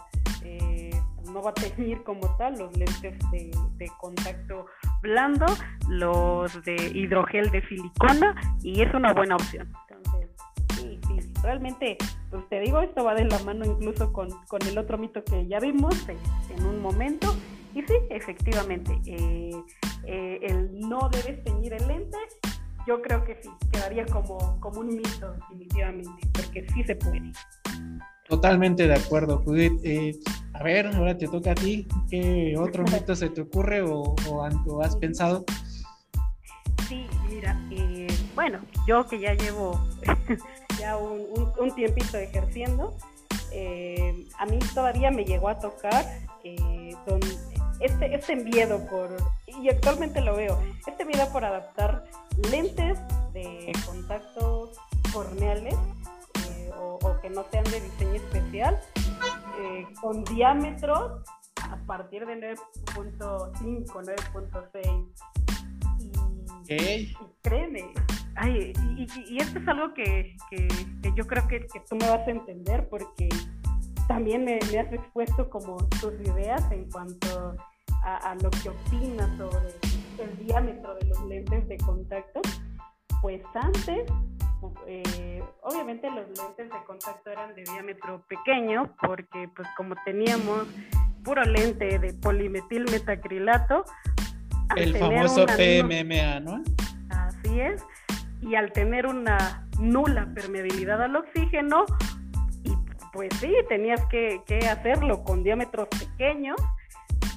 eh, 0.44 0.90
no 1.32 1.42
va 1.42 1.50
a 1.50 1.54
tener 1.54 2.02
como 2.02 2.36
tal 2.36 2.58
los 2.58 2.76
lentes 2.76 3.18
de, 3.30 3.90
contacto 3.98 4.66
blando, 5.02 5.46
los 5.88 6.62
de 6.64 6.76
hidrogel 6.94 7.50
de 7.50 7.66
silicona 7.68 8.34
y 8.62 8.82
es 8.82 8.92
una 8.94 9.12
buena 9.12 9.36
opción. 9.36 9.72
Entonces, 9.88 10.30
sí, 10.74 11.00
sí, 11.06 11.32
realmente, 11.42 11.96
pues 12.30 12.48
te 12.48 12.60
digo, 12.60 12.80
esto 12.80 13.04
va 13.04 13.14
de 13.14 13.24
la 13.24 13.38
mano 13.40 13.64
incluso 13.64 14.12
con, 14.12 14.28
el 14.68 14.78
otro 14.78 14.98
mito 14.98 15.24
que 15.24 15.46
ya 15.46 15.58
vimos 15.60 15.94
en, 16.08 16.64
un 16.64 16.82
momento. 16.82 17.34
Y 17.74 17.82
sí, 17.82 17.94
efectivamente, 18.10 19.00
eh, 19.06 19.52
eh, 20.04 20.40
el 20.42 20.80
no 20.80 21.08
debes 21.10 21.44
teñir 21.44 21.72
el 21.74 21.86
lente 21.86 22.18
yo 22.86 23.00
creo 23.02 23.24
que 23.24 23.38
sí, 23.42 23.50
quedaría 23.72 24.06
como, 24.06 24.58
como 24.60 24.80
un 24.80 24.88
mito, 24.88 25.32
definitivamente, 25.32 26.28
porque 26.32 26.66
sí 26.74 26.82
se 26.84 26.96
puede. 26.96 27.30
Totalmente 28.30 28.86
de 28.86 28.94
acuerdo, 28.94 29.42
Judith. 29.44 29.80
Eh, 29.82 30.16
a 30.54 30.62
ver, 30.62 30.86
ahora 30.86 31.18
te 31.18 31.26
toca 31.26 31.50
a 31.50 31.54
ti. 31.56 31.88
¿Qué 32.08 32.54
otro 32.56 32.84
mito 32.84 33.16
se 33.16 33.28
te 33.28 33.40
ocurre 33.40 33.82
o, 33.82 34.14
has 34.84 34.94
pensado? 34.96 35.44
Sí, 36.88 37.08
mira, 37.28 37.60
eh, 37.72 38.06
bueno, 38.36 38.60
yo 38.86 39.04
que 39.08 39.18
ya 39.18 39.34
llevo 39.34 39.84
ya 40.78 40.96
un, 40.96 41.26
un, 41.58 41.74
tiempito 41.74 42.18
ejerciendo, 42.18 42.94
eh, 43.52 44.28
a 44.38 44.46
mí 44.46 44.60
todavía 44.74 45.10
me 45.10 45.24
llegó 45.24 45.48
a 45.48 45.58
tocar 45.58 46.04
este, 47.80 48.14
este 48.14 48.36
miedo 48.36 48.86
por, 48.86 49.16
y 49.46 49.68
actualmente 49.70 50.20
lo 50.20 50.36
veo, 50.36 50.56
este 50.86 51.04
miedo 51.04 51.28
por 51.32 51.44
adaptar 51.44 52.04
lentes 52.50 52.96
de 53.32 53.72
contacto 53.86 54.70
corneales 55.12 55.74
eh, 55.74 55.99
o, 57.02 57.20
que 57.20 57.30
no 57.30 57.44
sean 57.50 57.64
de 57.64 57.80
diseño 57.80 58.14
especial 58.14 58.80
eh, 59.60 59.86
con 60.00 60.24
diámetros 60.24 61.22
a 61.70 61.76
partir 61.86 62.26
de 62.26 62.56
9.5, 62.94 63.86
9.6. 63.86 65.08
Y, 66.68 67.16
créeme, 67.42 67.92
y, 68.46 69.38
esto 69.38 69.58
es 69.58 69.68
algo 69.68 69.92
que, 69.92 70.36
yo 71.16 71.26
creo 71.26 71.48
que, 71.48 71.66
tú 71.88 71.96
me 71.96 72.08
vas 72.08 72.26
a 72.26 72.30
entender 72.30 72.88
porque 72.88 73.28
también 74.06 74.44
me, 74.44 74.56
has 74.58 74.92
expuesto 74.92 75.50
como 75.50 75.76
tus 76.00 76.14
ideas 76.20 76.62
en 76.70 76.88
cuanto 76.90 77.56
a, 78.04 78.16
a 78.30 78.34
lo 78.36 78.50
que 78.50 78.68
opinas 78.68 79.36
sobre 79.36 79.74
el 80.20 80.46
diámetro 80.46 80.94
de 80.96 81.06
los 81.06 81.24
lentes 81.26 81.68
de 81.68 81.76
contacto, 81.78 82.40
pues 83.20 83.42
antes, 83.54 84.10
eh, 84.86 85.42
obviamente 85.62 86.10
los 86.10 86.26
lentes 86.28 86.70
de 86.70 86.84
contacto 86.86 87.30
eran 87.30 87.54
de 87.54 87.62
diámetro 87.64 88.22
pequeño, 88.28 88.94
porque 89.00 89.48
pues 89.54 89.68
como 89.76 89.94
teníamos 90.04 90.66
puro 91.24 91.42
lente 91.44 91.98
de 91.98 92.12
polimetil 92.14 92.84
metacrilato, 92.90 93.84
el 94.76 94.96
famoso 94.96 95.46
PMMA, 95.46 96.40
¿no? 96.40 96.62
Así 97.10 97.60
es, 97.60 97.84
y 98.40 98.54
al 98.54 98.72
tener 98.72 99.06
una 99.06 99.66
nula 99.78 100.28
permeabilidad 100.34 101.02
al 101.02 101.16
oxígeno, 101.16 101.84
y 102.64 102.72
pues 103.12 103.34
sí, 103.40 103.52
tenías 103.68 104.04
que, 104.06 104.42
que 104.46 104.58
hacerlo 104.68 105.24
con 105.24 105.42
diámetros 105.42 105.88
pequeños 105.88 106.56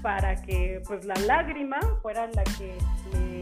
para 0.03 0.35
que 0.41 0.81
pues 0.85 1.05
la 1.05 1.15
lágrima 1.15 1.79
fuera 2.01 2.27
la 2.27 2.43
que 2.43 2.77
le, 3.13 3.33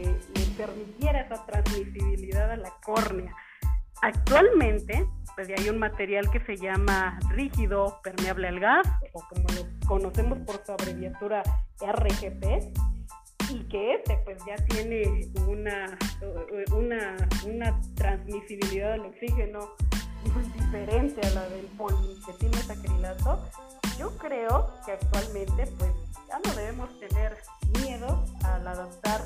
permitiera 0.56 1.22
esa 1.22 1.44
transmisibilidad 1.46 2.50
a 2.50 2.56
la 2.56 2.70
córnea. 2.84 3.34
Actualmente, 4.02 5.08
pues 5.36 5.48
hay 5.56 5.68
un 5.68 5.78
material 5.78 6.28
que 6.32 6.40
se 6.40 6.56
llama 6.56 7.20
rígido 7.30 8.00
permeable 8.02 8.48
al 8.48 8.58
gas, 8.58 8.88
o 9.12 9.22
como 9.28 9.44
lo 9.50 9.86
conocemos 9.86 10.40
por 10.40 10.60
su 10.66 10.72
abreviatura 10.72 11.44
RGP, 11.80 12.44
y 13.50 13.68
que 13.68 13.94
este 13.94 14.16
pues 14.24 14.38
ya 14.44 14.56
tiene 14.66 15.30
una, 15.46 15.96
una, 16.74 17.80
transmisibilidad 17.94 18.94
al 18.94 19.06
oxígeno 19.06 19.70
muy 20.34 20.42
diferente 20.50 21.24
a 21.24 21.30
la 21.30 21.48
del 21.50 21.66
polimetilmetacrilato. 21.66 23.48
Yo 23.98 24.10
creo 24.18 24.68
que 24.84 24.92
actualmente 24.92 25.68
pues 25.78 25.92
ya 26.26 26.40
no 26.44 26.54
debemos 26.56 26.98
tener 26.98 27.36
miedo 27.80 28.24
al 28.42 28.66
adaptar 28.66 29.20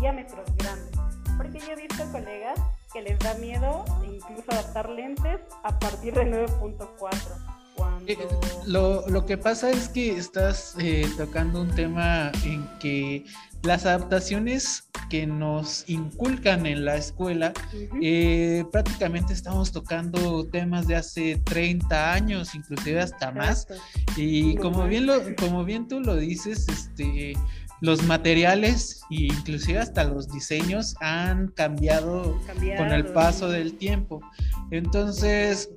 diámetros 0.00 0.50
grandes, 0.56 0.98
porque 1.36 1.60
yo 1.60 1.72
he 1.74 1.76
visto 1.76 2.10
colegas 2.10 2.58
que 2.96 3.02
les 3.02 3.18
da 3.18 3.34
miedo 3.34 3.84
incluso 4.06 4.50
adaptar 4.52 4.88
lentes 4.88 5.40
a 5.64 5.78
partir 5.78 6.14
de 6.14 6.22
9.4. 6.22 7.18
Eh, 8.06 8.16
lo, 8.66 9.06
lo, 9.08 9.26
que 9.26 9.36
pasa 9.36 9.70
es 9.70 9.90
que 9.90 10.16
estás 10.16 10.74
eh, 10.78 11.06
tocando 11.18 11.60
un 11.60 11.74
tema 11.74 12.32
en 12.44 12.66
que 12.80 13.26
las 13.64 13.84
adaptaciones 13.84 14.88
que 15.10 15.26
nos 15.26 15.84
inculcan 15.90 16.64
en 16.64 16.86
la 16.86 16.96
escuela, 16.96 17.52
eh, 18.00 18.64
prácticamente 18.72 19.34
estamos 19.34 19.72
tocando 19.72 20.46
temas 20.46 20.86
de 20.86 20.96
hace 20.96 21.36
30 21.44 22.14
años, 22.14 22.54
inclusive 22.54 23.00
hasta 23.00 23.30
más. 23.30 23.66
Y 24.16 24.56
como 24.56 24.86
bien, 24.86 25.06
lo, 25.06 25.20
como 25.36 25.64
bien 25.64 25.86
tú 25.86 26.00
lo 26.00 26.16
dices, 26.16 26.66
este, 26.68 27.34
los 27.80 28.02
materiales 28.04 29.02
e 29.10 29.24
inclusive 29.24 29.78
hasta 29.78 30.04
los 30.04 30.28
diseños 30.30 30.94
han 31.00 31.48
cambiado, 31.48 32.40
con 32.76 32.92
el 32.92 33.06
paso 33.06 33.48
del 33.48 33.74
tiempo. 33.74 34.20
Entonces, 34.70 35.70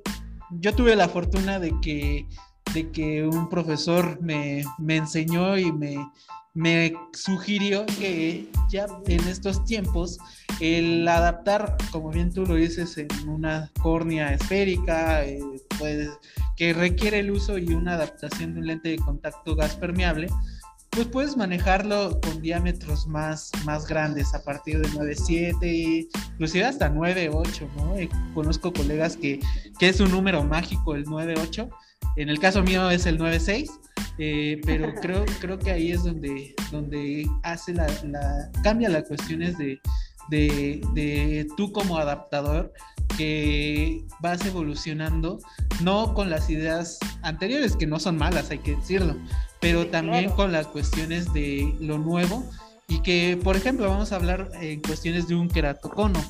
yo 0.50 0.74
tuve 0.74 0.96
la 0.96 1.08
fortuna 1.08 1.58
de 1.58 1.72
que, 1.80 2.26
de 2.74 2.90
que 2.90 3.24
un 3.24 3.48
profesor 3.48 4.20
me, 4.20 4.64
me 4.78 4.96
enseñó 4.96 5.56
y 5.58 5.72
me 5.72 5.98
me 6.54 6.94
sugirió 7.12 7.86
que 7.86 8.48
ya 8.68 8.86
en 9.06 9.20
estos 9.28 9.64
tiempos 9.64 10.18
el 10.60 11.06
adaptar, 11.06 11.76
como 11.92 12.10
bien 12.10 12.32
tú 12.32 12.44
lo 12.44 12.56
dices, 12.56 12.98
en 12.98 13.28
una 13.28 13.70
córnea 13.80 14.34
esférica, 14.34 15.24
eh, 15.24 15.40
pues, 15.78 16.10
que 16.56 16.72
requiere 16.72 17.20
el 17.20 17.30
uso 17.30 17.56
y 17.56 17.72
una 17.72 17.94
adaptación 17.94 18.54
de 18.54 18.60
un 18.60 18.66
lente 18.66 18.88
de 18.90 18.98
contacto 18.98 19.54
gas 19.54 19.76
permeable, 19.76 20.28
pues 20.90 21.06
puedes 21.06 21.36
manejarlo 21.36 22.20
con 22.20 22.42
diámetros 22.42 23.06
más, 23.06 23.50
más 23.64 23.86
grandes, 23.86 24.34
a 24.34 24.42
partir 24.42 24.80
de 24.80 24.88
9.7, 24.88 26.08
inclusive 26.32 26.64
hasta 26.64 26.90
9.8, 26.90 27.68
¿no? 27.76 27.96
Eh, 27.96 28.08
conozco 28.34 28.72
colegas 28.72 29.16
que, 29.16 29.40
que 29.78 29.88
es 29.88 30.00
un 30.00 30.10
número 30.10 30.42
mágico 30.44 30.94
el 30.94 31.06
9.8, 31.06 31.68
en 32.16 32.28
el 32.28 32.38
caso 32.40 32.62
mío 32.62 32.90
es 32.90 33.06
el 33.06 33.18
9.6 33.18 33.70
eh, 34.18 34.60
pero 34.66 34.92
creo, 35.00 35.24
creo 35.40 35.58
que 35.58 35.70
ahí 35.70 35.92
es 35.92 36.04
donde, 36.04 36.54
donde 36.70 37.28
hace 37.42 37.72
la, 37.74 37.86
cambia 38.62 38.88
las 38.88 39.04
cuestiones 39.04 39.56
de, 39.58 39.80
de, 40.28 41.48
tú 41.56 41.72
como 41.72 41.96
adaptador 41.96 42.72
que 43.16 44.04
vas 44.20 44.44
evolucionando, 44.46 45.38
no 45.82 46.14
con 46.14 46.30
las 46.30 46.48
ideas 46.48 46.98
anteriores, 47.22 47.76
que 47.76 47.86
no 47.86 47.98
son 47.98 48.16
malas, 48.16 48.50
hay 48.50 48.58
que 48.58 48.76
decirlo, 48.76 49.16
pero 49.60 49.86
también 49.86 50.30
con 50.30 50.52
las 50.52 50.66
cuestiones 50.66 51.32
de 51.32 51.74
lo 51.80 51.98
nuevo 51.98 52.44
y 52.88 53.00
que, 53.02 53.38
por 53.42 53.56
ejemplo, 53.56 53.88
vamos 53.88 54.12
a 54.12 54.16
hablar 54.16 54.50
en 54.60 54.80
cuestiones 54.80 55.28
de 55.28 55.36
un 55.36 55.48
queratocono. 55.48 56.20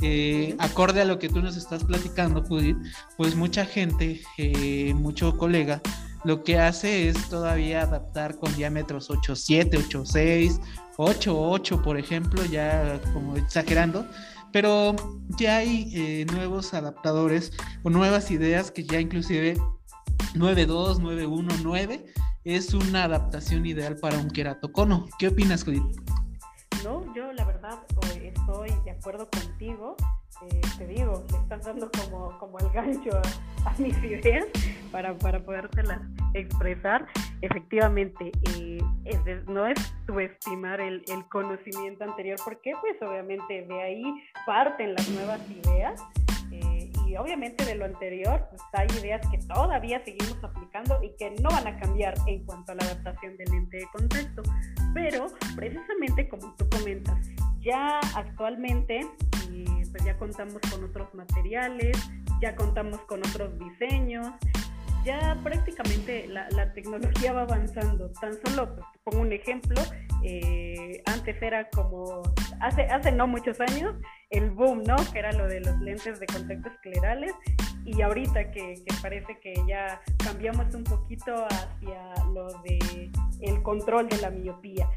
Eh, 0.00 0.54
acorde 0.58 1.00
a 1.00 1.04
lo 1.04 1.18
que 1.18 1.28
tú 1.28 1.42
nos 1.42 1.56
estás 1.56 1.82
platicando, 1.84 2.42
Judith, 2.42 2.76
pues 3.16 3.34
mucha 3.34 3.66
gente, 3.66 4.22
eh, 4.38 4.94
mucho 4.94 5.36
colega, 5.36 5.82
lo 6.24 6.44
que 6.44 6.58
hace 6.58 7.08
es 7.08 7.28
todavía 7.28 7.82
adaptar 7.82 8.36
con 8.36 8.54
diámetros 8.54 9.10
8.7, 9.10 9.70
8.6, 9.70 10.60
8.8 10.96 11.82
por 11.82 11.98
ejemplo, 11.98 12.44
ya 12.44 13.00
como 13.12 13.36
exagerando, 13.36 14.06
pero 14.52 14.94
ya 15.38 15.58
hay 15.58 15.90
eh, 15.94 16.26
nuevos 16.32 16.74
adaptadores 16.74 17.52
o 17.82 17.90
nuevas 17.90 18.30
ideas 18.30 18.70
que 18.70 18.84
ya 18.84 19.00
inclusive 19.00 19.56
9.2, 20.34 21.00
9.1, 21.00 21.60
9 21.62 22.06
es 22.48 22.72
una 22.72 23.04
adaptación 23.04 23.66
ideal 23.66 23.96
para 23.96 24.18
un 24.18 24.30
queratocono. 24.30 25.06
¿Qué 25.18 25.28
opinas, 25.28 25.64
Judith? 25.64 25.84
no, 26.82 27.04
yo 27.14 27.32
la 27.32 27.44
verdad 27.44 27.78
estoy 28.22 28.70
de 28.84 28.90
acuerdo 28.90 29.28
contigo. 29.28 29.96
Eh, 30.50 30.60
te 30.78 30.86
digo, 30.86 31.24
le 31.30 31.38
estás 31.38 31.66
dando 31.66 31.90
como, 31.90 32.38
como 32.38 32.58
el 32.60 32.70
gancho 32.70 33.10
a, 33.64 33.74
mis 33.78 33.96
ideas 34.02 34.46
para, 34.90 35.16
para 35.18 35.44
podértelas 35.44 36.00
expresar. 36.32 37.06
Efectivamente, 37.42 38.32
eh, 38.54 38.78
no 39.46 39.66
es 39.66 39.78
subestimar 40.06 40.80
el, 40.80 41.02
el 41.08 41.28
conocimiento 41.28 42.04
anterior, 42.04 42.38
porque 42.44 42.72
pues 42.80 42.96
obviamente 43.02 43.66
de 43.66 43.82
ahí 43.82 44.04
parten 44.46 44.94
las 44.94 45.08
nuevas 45.10 45.40
ideas 45.50 46.00
y 47.08 47.16
obviamente 47.16 47.64
de 47.64 47.74
lo 47.74 47.86
anterior 47.86 48.46
pues, 48.50 48.62
hay 48.72 48.86
ideas 49.00 49.26
que 49.30 49.38
todavía 49.38 50.02
seguimos 50.04 50.42
aplicando 50.42 51.02
y 51.02 51.10
que 51.16 51.30
no 51.42 51.48
van 51.48 51.66
a 51.66 51.78
cambiar 51.78 52.14
en 52.26 52.44
cuanto 52.44 52.72
a 52.72 52.74
la 52.74 52.84
adaptación 52.84 53.36
del 53.36 53.50
lente 53.50 53.78
de 53.78 53.86
contacto. 53.92 54.42
Pero 54.94 55.26
precisamente 55.56 56.28
como 56.28 56.54
tú 56.56 56.68
comentas, 56.68 57.16
ya 57.60 57.98
actualmente 58.14 59.00
eh, 59.50 59.82
pues 59.90 60.04
ya 60.04 60.16
contamos 60.18 60.60
con 60.70 60.84
otros 60.84 61.14
materiales, 61.14 61.96
ya 62.40 62.54
contamos 62.54 63.00
con 63.02 63.20
otros 63.20 63.58
diseños, 63.58 64.28
ya 65.08 65.40
prácticamente 65.42 66.26
la, 66.28 66.72
tecnología 66.74 67.32
va 67.32 67.42
avanzando. 67.42 68.10
Tan 68.20 68.34
solo, 68.44 68.74
pues, 68.74 68.86
pongo 69.04 69.22
un 69.22 69.32
ejemplo, 69.32 69.80
eh, 70.22 71.02
antes 71.06 71.40
era 71.40 71.66
como, 71.70 72.22
hace, 72.60 72.82
hace 72.82 73.10
no 73.12 73.26
muchos 73.26 73.58
años, 73.58 73.94
el 74.28 74.50
boom, 74.50 74.82
¿no? 74.86 74.96
Que 75.10 75.20
era 75.20 75.32
lo 75.32 75.48
de 75.48 75.60
los 75.60 75.80
lentes 75.80 76.20
de 76.20 76.26
contacto 76.26 76.68
esclerales 76.68 77.32
y 77.86 78.02
ahorita 78.02 78.50
que, 78.50 78.74
parece 79.00 79.38
que 79.40 79.54
ya 79.66 79.98
cambiamos 80.22 80.74
un 80.74 80.84
poquito 80.84 81.46
hacia 81.46 82.26
lo 82.34 82.48
de 82.60 83.10
el 83.40 83.62
control 83.62 84.10
de 84.10 84.18
la 84.18 84.28
miopía. 84.28 84.90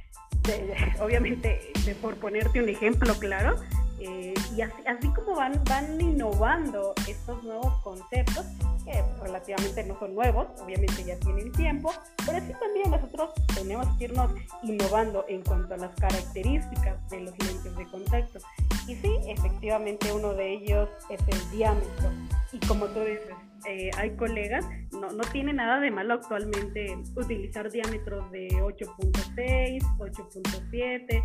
obviamente, 0.99 1.71
por 2.01 2.17
ponerte 2.17 2.61
un 2.61 2.67
ejemplo 2.67 3.13
claro, 3.17 3.55
eh, 4.01 4.33
y 4.55 4.61
así, 4.61 4.81
así, 4.85 5.07
como 5.13 5.35
van, 5.35 5.61
van 5.65 5.99
innovando 5.99 6.93
estos 7.07 7.43
nuevos 7.43 7.73
conceptos, 7.81 8.45
que 8.83 9.03
relativamente 9.21 9.83
no 9.83 9.97
son 9.99 10.15
nuevos, 10.15 10.47
obviamente 10.61 11.03
ya 11.03 11.17
tienen 11.19 11.51
tiempo, 11.51 11.93
pero 12.25 12.37
así 12.37 12.53
también 12.53 12.89
nosotros 12.89 13.31
tenemos 13.55 13.87
que 13.97 14.05
irnos 14.05 14.31
innovando 14.63 15.25
en 15.27 15.41
cuanto 15.43 15.73
a 15.75 15.77
las 15.77 15.95
características 15.95 17.09
de 17.09 17.21
los 17.21 17.37
lentes 17.39 17.75
de 17.75 17.85
contacto. 17.87 18.39
Y 18.87 18.95
sí, 18.95 19.11
efectivamente 19.27 20.11
uno 20.11 20.33
de 20.33 20.53
ellos 20.53 20.89
es 21.09 21.21
el 21.27 21.51
diámetro. 21.51 22.09
Y 22.51 22.59
como 22.67 22.87
tú 22.87 22.99
dices, 23.01 23.35
eh, 23.67 23.91
hay 23.95 24.15
colegas, 24.15 24.65
no, 24.91 25.11
no 25.11 25.23
tiene 25.31 25.53
nada 25.53 25.79
de 25.79 25.91
malo 25.91 26.15
actualmente 26.15 26.97
utilizar 27.15 27.69
diámetros 27.69 28.29
de 28.31 28.49
8.6, 28.49 29.81
8.7, 29.99 31.23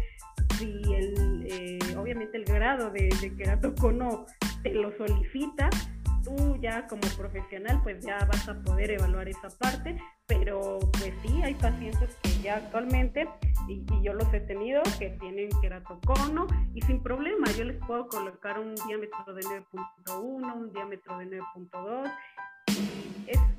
si 0.59 0.83
el, 0.95 1.47
eh, 1.49 1.79
obviamente 1.97 2.37
el 2.37 2.45
grado 2.45 2.91
de, 2.91 3.09
de 3.21 3.35
queratocono 3.37 4.27
te 4.63 4.75
lo 4.75 4.97
solicita, 4.97 5.71
tú 6.27 6.57
ya 6.61 6.87
como 6.89 7.03
profesional 7.17 7.81
pues 7.83 8.05
ya 8.05 8.19
vas 8.25 8.49
a 8.49 8.55
poder 8.63 8.91
evaluar 8.91 9.29
esa 9.29 9.49
parte, 9.59 9.97
pero 10.27 10.79
pues 10.99 11.15
sí, 11.23 11.41
hay 11.43 11.55
pacientes 11.55 12.17
que 12.23 12.31
ya 12.43 12.57
actualmente, 12.57 13.29
y, 13.69 13.85
yo 14.03 14.13
los 14.13 14.33
he 14.35 14.41
tenido, 14.41 14.83
que 14.99 15.11
tienen 15.21 15.49
queratocono 15.61 16.47
y 16.75 16.83
sin 16.83 17.03
problema 17.03 17.47
yo 17.57 17.65
les 17.65 17.77
puedo 17.87 18.09
colocar 18.09 18.59
un 18.59 18.75
diámetro 18.75 19.35
de 19.35 19.43
9.1, 19.43 20.57
un 20.57 20.73
diámetro 20.73 21.19
de 21.19 21.27
9.2 21.27 22.11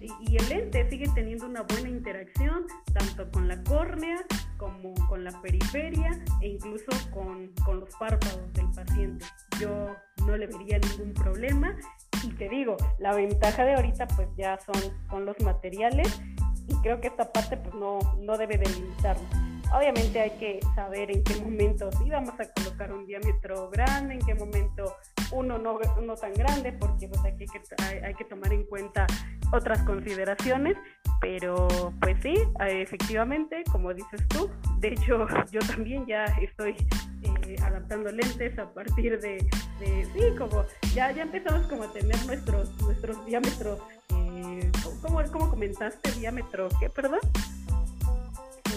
y, 0.02 0.38
el 0.38 0.50
lente 0.50 0.90
sigue 0.90 1.08
teniendo 1.14 1.46
una 1.46 1.64
buena 1.64 1.90
interacción 1.90 2.66
tanto 2.94 3.30
con 3.32 3.48
la 3.48 3.62
córnea 3.64 4.24
como 4.58 4.94
con 5.08 5.24
la 5.24 5.32
periferia 5.42 6.20
e 6.42 6.50
incluso 6.50 6.86
con, 7.12 7.52
con 7.66 7.80
los 7.80 7.90
párpados 7.96 8.54
del 8.54 8.70
paciente. 8.72 9.26
Yo 9.60 9.96
no 10.26 10.38
le 10.38 10.48
vería 10.48 10.80
ningún 10.80 11.14
problema 11.14 11.76
y 12.24 12.30
te 12.32 12.50
digo, 12.50 12.78
la 13.00 13.14
ventaja 13.14 13.64
de 13.64 13.76
ahorita 13.76 14.08
pues 14.08 14.28
ya 14.38 14.60
son, 14.60 14.82
son 15.10 15.26
los 15.26 15.40
materiales 15.42 16.22
y 16.68 16.76
creo 16.82 17.00
que 17.00 17.08
esta 17.08 17.32
parte 17.32 17.58
pues 17.58 17.74
no, 17.76 18.00
no 18.22 18.38
debe 18.38 18.58
delimitarnos. 18.58 19.28
Obviamente 19.74 20.20
hay 20.20 20.32
que 20.32 20.60
saber 20.76 21.12
en 21.12 21.24
qué 21.24 21.36
momento 21.42 21.90
sí 21.92 22.10
vamos 22.10 22.40
a 22.40 22.52
colocar 22.54 22.92
un 22.94 23.06
diámetro 23.06 23.70
grande, 23.70 24.16
en 24.16 24.26
qué 24.26 24.34
momento 24.34 24.96
uno 25.32 25.58
no, 25.58 25.80
no 26.02 26.16
tan 26.16 26.34
grande, 26.34 26.74
porque 26.74 27.08
pues, 27.08 27.22
hay, 27.24 28.14
que, 28.16 28.26
tomar 28.26 28.54
en 28.54 28.66
cuenta 28.66 29.08
otras 29.52 29.82
consideraciones, 29.84 30.78
pero 31.22 31.68
pues 32.02 32.18
sí, 32.22 32.34
efectivamente, 32.60 33.64
como 33.72 33.94
dices 33.94 34.28
tú, 34.30 34.50
de 34.80 34.90
hecho 34.90 35.26
yo 35.52 35.60
también 35.62 36.06
ya 36.06 36.26
estoy 36.42 36.76
eh, 37.24 37.56
adaptando 37.64 38.12
lentes 38.12 38.58
a 38.60 38.72
partir 38.74 39.20
de, 39.20 39.38
sí, 39.80 40.36
como 40.38 40.66
ya, 40.94 41.12
ya 41.12 41.24
empezamos 41.24 41.68
como 41.68 41.84
a 41.84 41.94
tener 41.94 42.18
nuestros, 42.26 42.82
nuestros 42.82 43.26
diámetros, 43.26 43.80
eh, 44.10 44.72
¿cómo, 45.02 45.22
¿cómo 45.32 45.50
comentaste? 45.50 46.12
Diámetro, 46.20 46.70
¿qué, 46.80 46.90
perdón? 46.90 47.20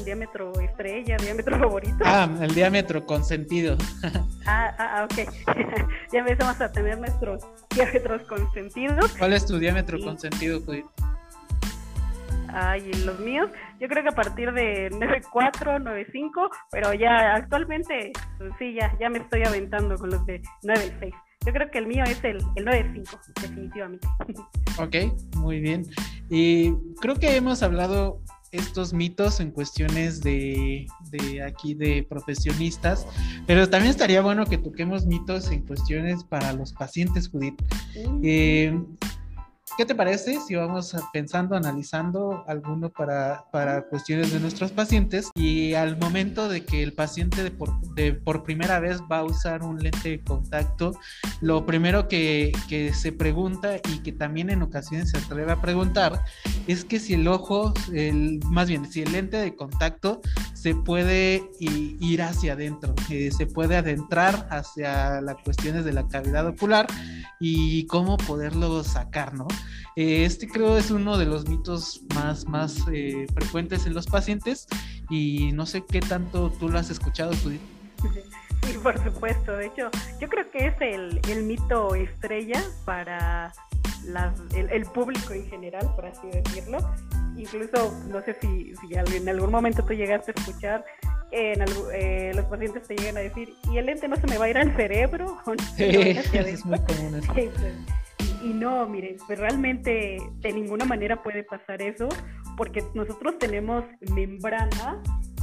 Diámetro 0.05 0.53
estrella, 0.61 1.17
diámetro 1.17 1.59
favorito. 1.61 2.05
Ah, 2.05 2.29
el 2.41 2.55
diámetro 2.55 3.05
consentido. 3.07 3.77
ah, 4.47 4.75
ah, 4.79 5.05
ok. 5.11 5.31
ya 6.13 6.21
empezamos 6.21 6.61
a 6.61 6.71
tener 6.73 6.99
nuestros 6.99 7.43
diámetros 7.75 8.23
consentidos. 8.23 9.13
¿Cuál 9.19 9.33
es 9.33 9.47
tu 9.47 9.59
diámetro 9.59 9.99
consentido, 10.01 10.61
Judith? 10.61 10.87
Ay, 12.53 12.93
los 13.05 13.19
míos, 13.21 13.49
yo 13.79 13.87
creo 13.87 14.03
que 14.03 14.09
a 14.09 14.13
partir 14.13 14.53
de 14.53 14.91
9.4, 14.91 15.83
9.5, 15.85 16.51
pero 16.73 16.93
ya 16.95 17.37
actualmente, 17.37 18.13
pues 18.39 18.53
sí, 18.59 18.75
ya, 18.75 18.93
ya 18.99 19.09
me 19.09 19.19
estoy 19.19 19.45
aventando 19.45 19.97
con 19.97 20.11
los 20.11 20.27
de 20.27 20.43
9.6. 20.65 21.13
Yo 21.47 21.53
creo 21.53 21.71
que 21.71 21.79
el 21.79 21.87
mío 21.87 22.05
es 22.05 22.23
el, 22.25 22.39
el 22.57 22.67
9.5, 22.67 23.35
definitivamente. 23.41 24.09
Ok, 24.79 25.37
muy 25.37 25.61
bien. 25.61 25.87
Y 26.29 26.75
creo 27.01 27.15
que 27.15 27.37
hemos 27.37 27.63
hablado 27.63 28.21
estos 28.53 28.93
mitos 28.93 29.41
en 29.41 29.51
cuestiones 29.51 30.21
de, 30.21 30.87
de, 31.11 31.43
aquí 31.43 31.75
de 31.75 32.03
profesionistas, 32.03 33.07
pero 33.47 33.69
también 33.69 33.91
estaría 33.91 34.23
bueno 34.23 34.47
que 34.47 34.59
toquemos 34.59 35.07
mitos 35.07 35.51
en 35.51 35.63
cuestiones 35.63 36.25
para 36.25 36.53
los 36.53 36.73
pacientes, 36.73 37.29
Judith. 37.29 37.61
Eh, 38.23 38.77
¿Qué 39.77 39.87
te 39.87 39.95
parece 39.95 40.41
si 40.41 40.57
vamos 40.57 40.95
pensando, 41.13 41.57
analizando 41.57 42.45
alguno 42.47 42.91
para, 42.91 43.45
para 43.51 43.83
cuestiones 43.83 44.33
de 44.33 44.41
nuestros 44.41 44.73
pacientes 44.73 45.31
y 45.35 45.75
al 45.75 45.97
momento 45.99 46.49
de 46.49 46.65
que 46.65 46.83
el 46.83 46.93
paciente 46.93 47.43
de 47.43 47.51
por, 47.51 47.81
de 47.95 48.13
por, 48.13 48.43
primera 48.43 48.81
vez 48.81 49.01
va 49.11 49.19
a 49.19 49.25
usar 49.25 49.63
un 49.63 49.79
lente 49.79 50.11
de 50.11 50.21
contacto, 50.21 50.93
lo 51.41 51.65
primero 51.67 52.09
que, 52.09 52.53
que, 52.69 52.93
se 52.93 53.13
pregunta 53.13 53.77
y 53.77 54.01
que 54.01 54.13
también 54.13 54.51
en 54.51 54.63
ocasiones 54.63 55.11
se 55.11 55.19
atreve 55.19 55.53
a 55.53 55.61
preguntar 55.61 56.25
es 56.67 56.85
que 56.85 56.99
si 56.99 57.15
el 57.15 57.27
ojo, 57.29 57.73
el, 57.93 58.41
más 58.47 58.69
bien, 58.69 58.91
si 58.91 59.03
el 59.03 59.13
lente 59.13 59.37
de 59.37 59.55
contacto 59.55 60.21
se 60.53 60.75
puede 60.75 61.51
ir 61.59 62.23
hacia 62.23 62.53
adentro, 62.53 62.95
eh, 63.09 63.31
se 63.31 63.47
puede 63.47 63.77
adentrar 63.77 64.47
hacia 64.51 65.23
las 65.23 65.37
cuestiones 65.43 65.87
de 65.87 65.93
la 65.93 66.07
cavidad 66.07 66.47
ocular 66.47 66.87
y 67.39 67.87
cómo 67.87 68.19
poderlo 68.19 68.85
sacar, 68.85 69.33
¿no? 69.33 69.49
Eh, 69.97 70.25
este 70.25 70.49
creo 70.49 70.77
es 70.77 70.91
uno 70.91 71.19
de 71.19 71.27
los 71.27 71.49
mitos 71.49 72.03
más, 72.15 72.47
más 72.47 72.85
eh, 72.93 73.27
frecuentes 73.35 73.87
en 73.87 73.95
los 73.95 74.07
pacientes 74.07 74.67
y 75.09 75.53
no 75.53 75.67
sé 75.67 75.85
qué 75.85 76.01
tanto 76.01 76.51
tú 76.51 76.69
lo 76.69 76.79
has 76.79 76.91
escuchado, 76.91 77.33
Judith. 77.43 77.61
Sí, 78.67 78.77
por 78.83 79.03
supuesto. 79.03 79.57
De 79.57 79.67
hecho, 79.69 79.91
yo 80.21 80.29
creo 80.29 80.51
que 80.51 80.67
es 80.67 80.75
el, 80.83 81.19
el 81.31 81.45
mito 81.45 81.95
estrella 81.95 82.63
para 82.85 83.55
el, 84.55 84.85
público 84.87 85.33
en 85.33 85.49
general, 85.49 85.91
por 85.97 86.05
así 86.05 86.29
decirlo. 86.29 86.79
Incluso, 87.39 87.91
no 88.11 88.21
sé 88.23 88.37
si, 88.39 88.75
si 88.77 89.17
en 89.17 89.29
algún 89.31 89.51
momento 89.51 89.83
tú 89.83 89.95
llegaste 89.95 90.33
a 90.37 90.41
escuchar 90.41 90.85
en 91.33 91.65
eh, 91.93 92.33
los 92.35 92.45
pacientes 92.47 92.87
te 92.87 92.97
llegan 92.97 93.17
a 93.17 93.21
decir, 93.21 93.55
¿y 93.71 93.79
el 93.79 93.87
lente 93.87 94.09
no 94.09 94.17
se 94.17 94.27
me 94.27 94.37
va 94.37 94.47
a 94.47 94.51
ir 94.51 94.59
al 94.59 94.75
cerebro? 94.75 95.39
sí, 95.77 95.85
es 95.85 96.65
muy 96.65 96.79
común. 96.87 97.21
Pues, 97.33 97.51
y 98.43 98.53
no, 98.53 98.87
mire, 98.89 99.17
pues 99.27 99.39
realmente 99.39 100.19
de 100.39 100.53
ninguna 100.53 100.85
manera 100.85 101.23
puede 101.23 101.45
pasar 101.45 101.83
eso, 101.83 102.09
porque 102.57 102.83
nosotros 102.95 103.39
tenemos 103.39 103.85
membrana, 104.15 105.03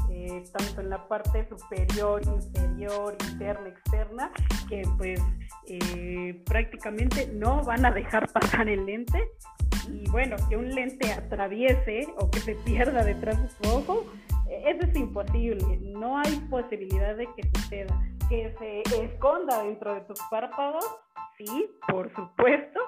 eh, 0.10 0.44
tanto 0.52 0.82
en 0.82 0.90
la 0.90 1.08
parte 1.08 1.48
superior, 1.48 2.22
inferior, 2.26 3.16
interna, 3.32 3.70
externa, 3.70 4.32
que 4.68 4.84
pues 4.98 5.22
eh, 5.68 6.42
prácticamente 6.46 7.28
no 7.34 7.64
van 7.64 7.86
a 7.86 7.92
dejar 7.92 8.32
pasar 8.32 8.68
el 8.70 8.86
lente. 8.86 9.30
Y 9.90 10.10
bueno, 10.10 10.36
que 10.50 10.58
un 10.58 10.74
lente 10.74 11.14
atraviese 11.14 12.08
o 12.18 12.30
que 12.30 12.40
se 12.40 12.56
pierda 12.56 13.04
detrás 13.04 13.42
de 13.42 13.50
su 13.50 13.76
ojo, 13.76 14.06
eso 14.50 14.82
es 14.82 14.96
imposible. 14.96 15.78
No 15.82 16.18
hay 16.18 16.36
posibilidad 16.50 17.16
de 17.16 17.28
que 17.36 17.50
suceda. 17.54 18.02
Que 18.30 18.54
se 18.60 19.04
esconda 19.06 19.64
dentro 19.64 19.94
de 19.94 20.02
tus 20.02 20.20
párpados, 20.30 20.86
sí, 21.38 21.69
por 21.88 22.13
supuesto, 22.15 22.80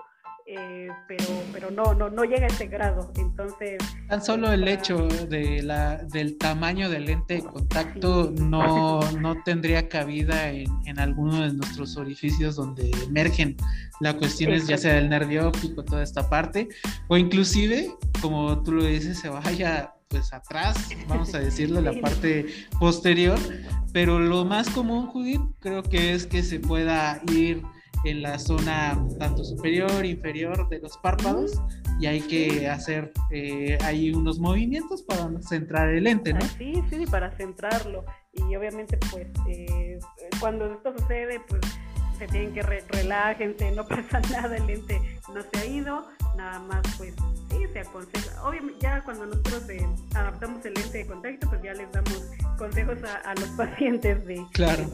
eh, 0.45 0.89
pero, 1.07 1.25
pero 1.53 1.69
no, 1.69 1.93
no, 1.93 2.09
no 2.09 2.23
llega 2.23 2.45
a 2.45 2.47
ese 2.47 2.67
grado. 2.67 3.11
Entonces. 3.15 3.77
Tan 4.07 4.23
solo 4.23 4.51
el 4.51 4.67
hecho 4.67 5.07
de 5.07 5.61
la, 5.61 5.97
del 5.97 6.37
tamaño 6.37 6.89
del 6.89 7.05
lente 7.05 7.35
de 7.35 7.43
contacto 7.43 8.33
no, 8.35 8.99
no 9.19 9.43
tendría 9.43 9.87
cabida 9.87 10.49
en, 10.49 10.67
en 10.85 10.99
alguno 10.99 11.41
de 11.41 11.53
nuestros 11.53 11.97
orificios 11.97 12.55
donde 12.55 12.89
emergen 13.07 13.55
las 13.99 14.15
cuestiones, 14.15 14.65
ya 14.67 14.77
sea 14.77 14.95
del 14.95 15.09
nervio 15.09 15.49
óptico, 15.49 15.83
toda 15.83 16.01
esta 16.01 16.29
parte, 16.29 16.69
o 17.09 17.17
inclusive, 17.17 17.91
como 18.21 18.63
tú 18.63 18.71
lo 18.71 18.83
dices, 18.83 19.19
se 19.19 19.29
vaya 19.29 19.93
pues 20.07 20.33
atrás, 20.33 20.89
vamos 21.07 21.35
a 21.35 21.39
decirlo, 21.41 21.81
la 21.81 21.93
parte 22.01 22.47
posterior, 22.79 23.37
pero 23.93 24.19
lo 24.19 24.45
más 24.45 24.69
común, 24.69 25.07
Judith, 25.07 25.41
creo 25.59 25.83
que 25.83 26.13
es 26.13 26.25
que 26.25 26.41
se 26.41 26.59
pueda 26.59 27.21
ir 27.31 27.61
en 28.05 28.21
la 28.21 28.39
zona 28.39 29.01
tanto 29.17 29.43
superior, 29.43 30.05
inferior 30.05 30.67
de 30.69 30.79
los 30.79 30.97
párpados 30.97 31.61
y 31.99 32.05
hay 32.05 32.21
que 32.21 32.69
hacer 32.69 33.11
eh, 33.31 33.77
ahí 33.83 34.11
unos 34.11 34.39
movimientos 34.39 35.03
para 35.03 35.29
centrar 35.41 35.89
el 35.89 36.05
lente, 36.05 36.33
¿no? 36.33 36.41
Sí, 36.57 36.81
sí, 36.89 37.05
para 37.05 37.31
centrarlo 37.31 38.05
y 38.33 38.55
obviamente 38.55 38.97
pues 39.11 39.27
eh, 39.47 39.99
cuando 40.39 40.71
esto 40.71 40.93
sucede 40.97 41.41
pues 41.47 41.61
se 42.19 42.27
tienen 42.27 42.53
que 42.53 42.61
relájense, 42.61 43.71
no 43.71 43.85
pasa 43.87 44.19
nada, 44.31 44.57
el 44.57 44.67
lente 44.67 45.01
no 45.33 45.41
se 45.41 45.59
ha 45.59 45.65
ido, 45.65 46.05
nada 46.35 46.59
más 46.59 46.81
pues 46.97 47.13
sí 47.49 47.65
se 47.71 47.79
aconseja. 47.79 48.43
Obviamente 48.43 48.79
ya 48.81 49.01
cuando 49.03 49.25
nosotros 49.25 49.69
eh, 49.69 49.87
adaptamos 50.13 50.63
el 50.65 50.73
lente 50.73 50.97
de 50.99 51.07
contacto 51.07 51.49
pues 51.49 51.61
ya 51.63 51.73
les 51.73 51.91
damos 51.91 52.29
consejos 52.57 52.97
a, 53.03 53.33
los 53.35 53.49
pacientes 53.57 54.25
de, 54.25 54.45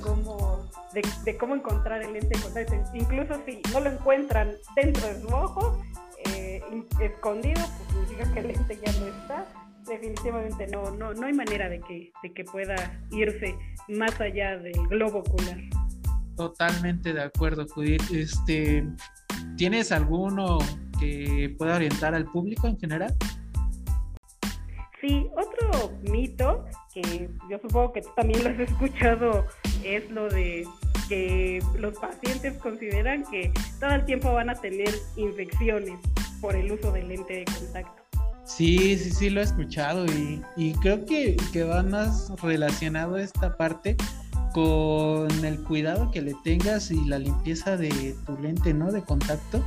cómo 0.01 0.69
de, 0.93 1.37
cómo 1.37 1.55
encontrar 1.55 2.03
el 2.03 2.13
lente 2.13 2.37
de 2.37 2.43
contacto. 2.43 2.75
Incluso 2.93 3.41
si 3.45 3.61
no 3.73 3.79
lo 3.79 3.91
encuentran 3.91 4.53
dentro 4.75 5.07
de 5.07 5.21
su 5.21 5.27
ojo, 5.27 5.83
eh, 6.25 6.61
escondido, 7.01 7.61
pues 7.77 8.07
significa 8.07 8.33
que 8.33 8.39
el 8.39 8.47
lente 8.47 8.79
ya 8.85 8.91
no 8.99 9.07
está. 9.07 9.45
Definitivamente 9.87 10.65
no, 10.67 10.89
no, 10.91 11.13
no 11.13 11.27
hay 11.27 11.33
manera 11.33 11.69
de 11.69 11.79
que, 11.79 12.11
de 12.23 12.33
que 12.33 12.43
pueda 12.43 12.75
irse 13.11 13.55
más 13.87 14.19
allá 14.19 14.57
del 14.57 14.87
globo 14.87 15.19
ocular. 15.19 15.59
Totalmente 16.35 17.13
de 17.13 17.21
acuerdo, 17.21 17.65
Judith. 17.67 18.03
Este, 18.11 18.87
¿Tienes 19.57 19.91
alguno 19.91 20.59
que 20.99 21.53
pueda 21.57 21.75
orientar 21.75 22.13
al 22.13 22.25
público 22.25 22.67
en 22.67 22.77
general? 22.79 23.15
Sí, 25.01 25.27
otro 25.33 25.91
mito 26.09 26.65
que 26.93 27.29
yo 27.49 27.59
supongo 27.61 27.93
que 27.93 28.01
tú 28.01 28.09
también 28.15 28.43
lo 28.43 28.49
has 28.49 28.59
escuchado 28.59 29.45
es 29.83 30.09
lo 30.09 30.29
de 30.29 30.65
que 31.07 31.61
los 31.77 31.97
pacientes 31.99 32.57
consideran 32.57 33.23
que 33.29 33.51
todo 33.79 33.91
el 33.91 34.05
tiempo 34.05 34.33
van 34.33 34.49
a 34.49 34.55
tener 34.55 34.89
infecciones 35.15 35.99
por 36.41 36.55
el 36.55 36.71
uso 36.71 36.91
del 36.91 37.09
lente 37.09 37.33
de 37.33 37.45
contacto. 37.45 38.03
Sí, 38.45 38.97
sí, 38.97 39.11
sí, 39.11 39.29
lo 39.29 39.41
he 39.41 39.43
escuchado 39.43 40.05
y, 40.05 40.41
y 40.55 40.73
creo 40.75 41.05
que, 41.05 41.35
que 41.51 41.63
va 41.63 41.81
más 41.83 42.31
relacionado 42.41 43.17
esta 43.17 43.57
parte 43.57 43.97
con 44.55 45.43
el 45.43 45.61
cuidado 45.65 46.11
que 46.11 46.21
le 46.21 46.33
tengas 46.45 46.89
y 46.89 47.03
la 47.09 47.19
limpieza 47.19 47.75
de 47.75 48.15
tu 48.25 48.37
lente, 48.37 48.73
¿no? 48.73 48.89
De 48.89 49.03
contacto. 49.03 49.61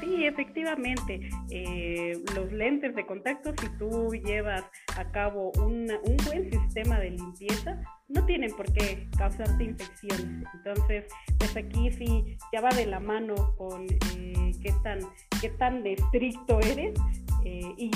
Sí, 0.00 0.24
efectivamente. 0.24 1.30
Eh, 1.50 2.20
los 2.34 2.50
lentes 2.50 2.96
de 2.96 3.06
contacto, 3.06 3.52
si 3.60 3.68
tú 3.78 4.12
llevas 4.24 4.64
a 4.96 5.04
cabo 5.12 5.52
un 5.58 5.86
buen 6.26 6.50
sistema 6.50 6.98
de 6.98 7.10
limpieza, 7.10 7.80
no 8.08 8.26
tienen 8.26 8.50
por 8.56 8.72
qué 8.72 9.08
causarte 9.16 9.62
infecciones. 9.62 10.48
Entonces, 10.52 11.04
pues 11.38 11.56
aquí 11.56 11.92
sí 11.92 12.36
ya 12.52 12.60
va 12.62 12.70
de 12.70 12.86
la 12.86 12.98
mano 12.98 13.54
con 13.56 13.86
eh, 14.16 14.50
qué 14.60 14.74
tan 14.82 14.98
qué 15.40 15.50
tan 15.50 15.86
estricto 15.86 16.58
eres 16.58 16.98
eh, 17.44 17.74
y, 17.76 17.90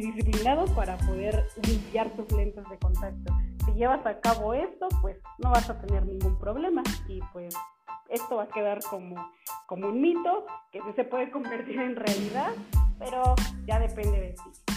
disciplinado 0.00 0.66
para 0.74 0.96
poder 0.98 1.46
limpiar 1.66 2.10
tus 2.10 2.30
lentes 2.32 2.68
de 2.68 2.78
contacto 2.78 3.32
si 3.64 3.72
llevas 3.72 4.04
a 4.06 4.20
cabo 4.20 4.54
esto, 4.54 4.88
pues 5.00 5.16
no 5.38 5.50
vas 5.50 5.68
a 5.68 5.80
tener 5.80 6.04
ningún 6.06 6.38
problema 6.38 6.82
y 7.08 7.20
pues 7.32 7.54
esto 8.08 8.36
va 8.36 8.44
a 8.44 8.48
quedar 8.48 8.80
como, 8.88 9.16
como 9.66 9.88
un 9.88 10.00
mito 10.00 10.46
que 10.72 10.80
se 10.94 11.04
puede 11.04 11.30
convertir 11.30 11.78
en 11.78 11.96
realidad, 11.96 12.52
pero 12.98 13.34
ya 13.66 13.78
depende 13.78 14.20
de 14.20 14.30
ti. 14.30 14.69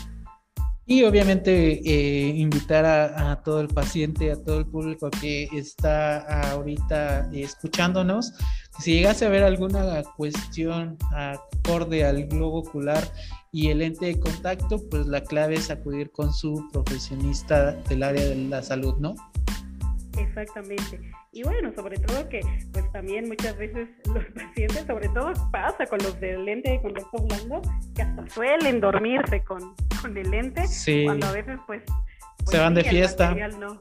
Y 0.86 1.04
obviamente 1.04 1.80
eh, 1.86 2.28
invitar 2.36 2.86
a, 2.86 3.42
todo 3.44 3.62
el 3.62 3.70
paciente, 3.70 4.32
a 4.32 4.44
todo 4.44 4.60
el 4.60 4.66
público 4.66 5.10
que 5.10 5.48
está 5.54 6.52
ahorita 6.52 7.30
escuchándonos, 7.32 8.34
si 8.80 8.96
llegase 8.96 9.26
a 9.26 9.30
ver 9.30 9.44
alguna 9.44 10.04
cuestión 10.18 10.98
acorde 11.12 12.04
al 12.04 12.26
globo 12.26 12.60
ocular 12.60 13.04
y 13.52 13.70
el 13.70 13.82
ente 13.82 14.08
de 14.08 14.20
contacto, 14.20 14.82
pues 14.90 15.08
la 15.08 15.24
clave 15.24 15.56
es 15.56 15.70
acudir 15.70 16.12
con 16.12 16.34
su 16.34 16.68
profesionista 16.74 17.72
del 17.88 18.04
área 18.04 18.26
de 18.26 18.36
la 18.36 18.62
salud, 18.62 18.96
¿no? 19.00 19.16
Exactamente. 20.18 21.00
Y 21.32 21.44
bueno, 21.44 21.72
sobre 21.76 21.98
todo 21.98 22.28
que 22.30 22.42
pues 22.72 22.92
también 22.92 23.28
muchas 23.28 23.58
veces 23.58 23.90
los 24.14 24.26
pacientes, 24.26 24.86
sobre 24.86 25.10
todo 25.10 25.34
pasa 25.52 25.86
con 25.86 26.00
los 26.00 26.20
del 26.20 26.46
lente 26.46 26.72
de 26.72 26.82
contacto 26.82 27.24
blando, 27.24 27.62
que 27.96 28.02
hasta 28.02 28.30
suelen 28.30 28.80
dormirse 28.80 29.44
con, 29.44 29.76
con 30.02 30.18
el 30.18 30.30
lente, 30.30 30.68
sí. 30.68 31.06
cuando 31.06 31.28
a 31.28 31.32
veces 31.32 31.60
pues... 31.66 31.84
se 31.84 32.46
pues, 32.46 32.60
van 32.60 32.74
de 32.74 32.84
fiesta. 32.84 33.34
No, 33.60 33.78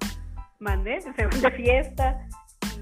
mande, 0.59 1.01
se 1.17 1.27
van 1.27 1.41
de 1.41 1.51
fiesta 1.53 2.29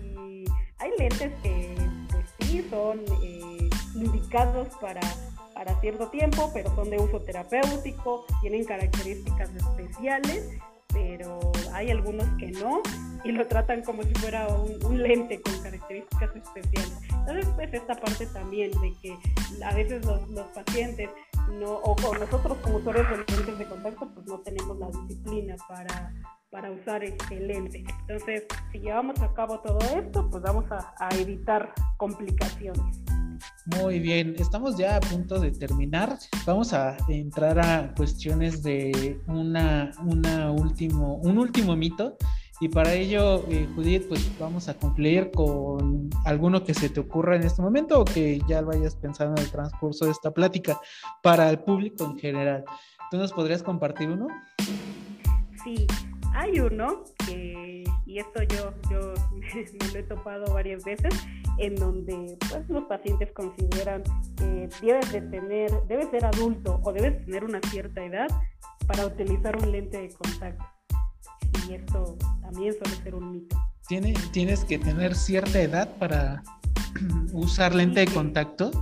y 0.02 0.44
hay 0.78 0.90
lentes 0.98 1.32
que 1.42 1.74
pues 2.10 2.34
sí 2.40 2.66
son 2.70 3.00
eh, 3.22 3.68
indicados 3.94 4.68
para 4.80 5.00
para 5.60 5.78
cierto 5.82 6.08
tiempo, 6.08 6.50
pero 6.54 6.74
son 6.74 6.88
de 6.88 6.96
uso 6.96 7.20
terapéutico, 7.20 8.24
tienen 8.40 8.64
características 8.64 9.50
especiales, 9.54 10.48
pero 10.90 11.38
hay 11.72 11.90
algunos 11.90 12.26
que 12.38 12.50
no 12.52 12.82
y 13.24 13.32
lo 13.32 13.46
tratan 13.46 13.82
como 13.82 14.02
si 14.02 14.14
fuera 14.14 14.48
un, 14.48 15.02
lente 15.02 15.40
con 15.42 15.58
características 15.62 16.34
especiales. 16.36 16.98
Entonces, 17.10 17.46
pues 17.54 17.74
esta 17.74 17.94
parte 17.94 18.26
también 18.26 18.70
de 18.80 18.94
que 19.02 19.16
a 19.64 19.74
veces 19.74 20.04
los, 20.04 20.20
pacientes 20.54 21.10
no, 21.52 21.74
o, 21.74 22.14
nosotros 22.18 22.56
como 22.62 22.78
usuarios 22.78 23.08
de 23.10 23.16
lentes 23.16 23.58
de 23.58 23.64
contacto, 23.66 24.08
pues 24.14 24.26
no 24.26 24.38
tenemos 24.38 24.78
la 24.78 24.88
disciplina 24.88 25.56
para, 25.68 26.14
para 26.50 26.70
usar 26.70 27.04
este 27.04 27.40
lente. 27.40 27.84
Entonces, 28.00 28.44
si 28.72 28.78
llevamos 28.78 29.20
a 29.20 29.32
cabo 29.34 29.60
todo 29.60 29.78
esto, 29.98 30.28
pues 30.30 30.42
vamos 30.42 30.64
a 30.70 31.08
evitar 31.18 31.72
complicaciones. 31.98 33.00
Muy 33.66 34.00
bien, 34.00 34.34
estamos 34.38 34.76
ya 34.76 34.96
a 34.96 35.00
punto 35.00 35.38
de 35.38 35.50
terminar. 35.50 36.18
Vamos 36.46 36.72
a 36.72 36.96
entrar 37.08 37.58
a 37.58 37.94
cuestiones 37.94 38.62
de 38.62 39.20
una, 39.26 39.92
una 40.04 40.50
último, 40.50 41.16
un 41.16 41.38
último 41.38 41.76
mito. 41.76 42.16
Y 42.62 42.68
para 42.68 42.92
ello, 42.92 43.44
eh, 43.48 43.66
Judith, 43.74 44.06
pues 44.08 44.30
vamos 44.38 44.68
a 44.68 44.74
concluir 44.74 45.30
con 45.30 46.10
alguno 46.26 46.62
que 46.62 46.74
se 46.74 46.90
te 46.90 47.00
ocurra 47.00 47.36
en 47.36 47.44
este 47.44 47.62
momento 47.62 48.00
o 48.00 48.04
que 48.04 48.40
ya 48.46 48.60
lo 48.60 48.68
vayas 48.68 48.96
pensando 48.96 49.40
en 49.40 49.46
el 49.46 49.50
transcurso 49.50 50.04
de 50.04 50.10
esta 50.10 50.30
plática 50.30 50.78
para 51.22 51.48
el 51.48 51.60
público 51.60 52.04
en 52.04 52.18
general. 52.18 52.64
¿Tú 53.10 53.16
nos 53.16 53.32
podrías 53.32 53.62
compartir 53.62 54.10
uno? 54.10 54.28
Sí, 55.64 55.86
hay 56.34 56.60
uno 56.60 57.04
que, 57.26 57.84
y 58.10 58.18
esto 58.18 58.42
yo, 58.42 58.74
yo 58.90 59.14
me 59.30 59.92
lo 59.92 59.98
he 60.00 60.02
topado 60.02 60.52
varias 60.52 60.82
veces, 60.82 61.14
en 61.58 61.76
donde 61.76 62.36
pues, 62.50 62.68
los 62.68 62.84
pacientes 62.86 63.30
consideran 63.32 64.02
que 64.36 64.68
debes 64.82 65.12
de 65.12 65.20
tener, 65.22 65.70
debes 65.86 66.10
ser 66.10 66.24
adulto 66.24 66.80
o 66.82 66.92
debes 66.92 67.24
tener 67.24 67.44
una 67.44 67.60
cierta 67.70 68.04
edad 68.04 68.26
para 68.88 69.06
utilizar 69.06 69.56
un 69.56 69.70
lente 69.70 70.00
de 70.00 70.08
contacto. 70.08 70.64
Y 71.68 71.74
esto 71.74 72.18
también 72.42 72.72
suele 72.72 72.96
ser 73.00 73.14
un 73.14 73.30
mito. 73.30 73.56
¿Tiene, 73.86 74.14
¿Tienes 74.32 74.64
que 74.64 74.78
tener 74.78 75.14
cierta 75.14 75.60
edad 75.60 75.96
para 75.98 76.42
usar 77.32 77.76
lente 77.76 78.00
de 78.00 78.06
contacto? 78.08 78.72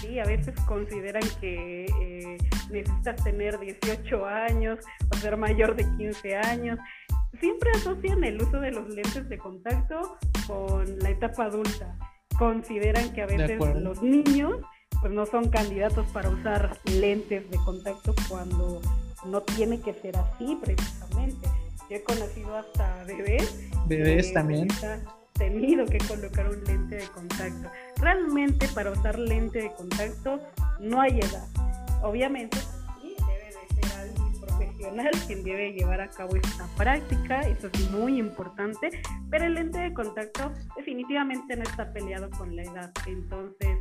Sí, 0.00 0.18
a 0.18 0.24
veces 0.24 0.54
consideran 0.66 1.22
que 1.38 1.84
eh, 1.84 2.38
necesitas 2.70 3.22
tener 3.24 3.58
18 3.58 4.24
años 4.24 4.78
o 5.12 5.16
ser 5.18 5.36
mayor 5.36 5.76
de 5.76 5.84
15 5.98 6.36
años 6.36 6.78
siempre 7.40 7.70
asocian 7.72 8.24
el 8.24 8.40
uso 8.40 8.60
de 8.60 8.70
los 8.70 8.88
lentes 8.88 9.28
de 9.28 9.38
contacto 9.38 10.18
con 10.46 10.98
la 10.98 11.10
etapa 11.10 11.46
adulta. 11.46 11.96
Consideran 12.38 13.12
que 13.12 13.22
a 13.22 13.26
veces 13.26 13.58
los 13.80 14.02
niños 14.02 14.60
pues 15.00 15.12
no 15.12 15.26
son 15.26 15.50
candidatos 15.50 16.06
para 16.12 16.30
usar 16.30 16.78
lentes 16.84 17.50
de 17.50 17.56
contacto 17.58 18.14
cuando 18.28 18.80
no 19.26 19.42
tiene 19.42 19.80
que 19.80 19.94
ser 19.94 20.16
así 20.16 20.58
precisamente. 20.62 21.48
Yo 21.90 21.96
he 21.96 22.02
conocido 22.02 22.56
hasta 22.56 23.04
bebés. 23.04 23.68
Bebés 23.86 24.32
también. 24.32 24.68
tenido 25.34 25.84
que 25.86 25.98
colocar 25.98 26.48
un 26.48 26.62
lente 26.64 26.96
de 26.96 27.06
contacto. 27.08 27.68
Realmente 27.96 28.68
para 28.68 28.90
usar 28.90 29.18
lente 29.18 29.62
de 29.62 29.72
contacto 29.72 30.40
no 30.80 31.00
hay 31.00 31.20
edad. 31.20 31.46
Obviamente 32.02 32.58
quien 35.26 35.42
debe 35.42 35.72
llevar 35.72 36.00
a 36.00 36.08
cabo 36.08 36.36
esta 36.36 36.66
práctica, 36.76 37.40
eso 37.42 37.68
es 37.72 37.90
muy 37.90 38.18
importante, 38.18 38.90
pero 39.30 39.46
el 39.46 39.54
lente 39.54 39.78
de 39.78 39.94
contacto 39.94 40.52
definitivamente 40.76 41.56
no 41.56 41.62
está 41.62 41.92
peleado 41.92 42.28
con 42.30 42.54
la 42.54 42.62
edad, 42.62 42.92
entonces 43.06 43.78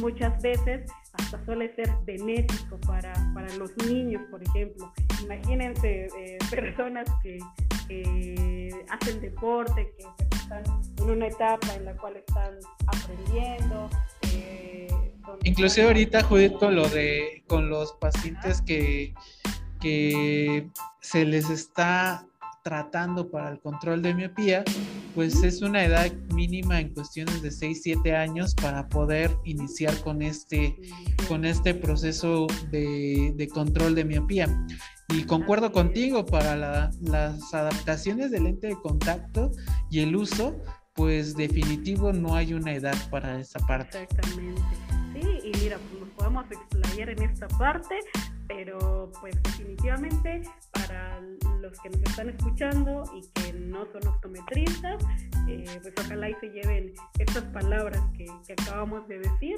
muchas 0.00 0.40
veces 0.42 0.90
hasta 1.14 1.42
suele 1.44 1.74
ser 1.74 1.90
benéfico 2.04 2.78
para, 2.86 3.12
para 3.34 3.54
los 3.56 3.74
niños, 3.88 4.22
por 4.30 4.42
ejemplo. 4.42 4.92
Imagínense 5.22 6.08
eh, 6.18 6.38
personas 6.50 7.08
que 7.22 7.38
hacen 8.90 9.20
deporte, 9.20 9.94
que 9.96 10.36
están 10.36 10.62
en 10.98 11.10
una 11.10 11.28
etapa 11.28 11.74
en 11.74 11.86
la 11.86 11.96
cual 11.96 12.16
están 12.16 12.54
aprendiendo. 12.86 13.88
Eh, 14.34 14.86
Inclusive 15.44 15.86
ahorita, 15.86 16.22
Judith, 16.24 16.52
con 16.58 16.76
lo 16.76 16.88
de 16.88 17.42
con 17.46 17.68
los 17.70 17.92
pacientes 17.94 18.60
que, 18.62 19.14
que 19.80 20.68
se 21.00 21.24
les 21.24 21.50
está 21.50 22.26
tratando 22.62 23.30
para 23.30 23.50
el 23.50 23.60
control 23.60 24.02
de 24.02 24.12
miopía, 24.12 24.64
pues 25.14 25.42
es 25.44 25.62
una 25.62 25.84
edad 25.84 26.12
mínima 26.34 26.80
en 26.80 26.92
cuestiones 26.92 27.40
de 27.40 27.52
6, 27.52 27.80
7 27.80 28.16
años 28.16 28.56
para 28.56 28.88
poder 28.88 29.30
iniciar 29.44 29.96
con 30.00 30.20
este, 30.20 30.76
con 31.28 31.44
este 31.44 31.74
proceso 31.74 32.48
de, 32.72 33.32
de 33.36 33.48
control 33.48 33.94
de 33.94 34.04
miopía. 34.04 34.66
Y 35.08 35.22
concuerdo 35.22 35.70
contigo, 35.70 36.26
para 36.26 36.56
las 36.56 37.54
adaptaciones 37.54 38.32
del 38.32 38.44
lente 38.44 38.66
de 38.66 38.76
contacto 38.82 39.52
y 39.88 40.00
el 40.00 40.16
uso, 40.16 40.60
pues 40.94 41.36
definitivo 41.36 42.12
no 42.12 42.34
hay 42.34 42.52
una 42.52 42.74
edad 42.74 42.96
para 43.10 43.38
esa 43.38 43.60
parte. 43.60 44.02
Exactamente. 44.02 44.60
Sí, 45.12 45.20
y 45.44 45.52
mira, 45.62 45.78
pues 45.78 46.00
nos 46.00 46.10
podemos 46.10 46.44
explayar 46.50 47.10
en 47.10 47.22
esta 47.22 47.46
parte, 47.48 48.00
pero 48.48 49.10
pues 49.20 49.40
definitivamente 49.42 50.42
para 50.72 51.20
los 51.60 51.78
que 51.80 51.90
nos 51.90 52.00
están 52.02 52.28
escuchando 52.28 53.04
y 53.14 53.22
que 53.40 53.52
no 53.52 53.86
son 53.92 54.06
optometristas, 54.06 55.02
eh, 55.48 55.64
pues 55.82 55.94
ojalá 55.98 56.30
y 56.30 56.34
se 56.34 56.48
lleven 56.50 56.92
estas 57.18 57.44
palabras 57.44 58.00
que, 58.16 58.26
acabamos 58.52 59.06
de 59.08 59.18
decir 59.18 59.56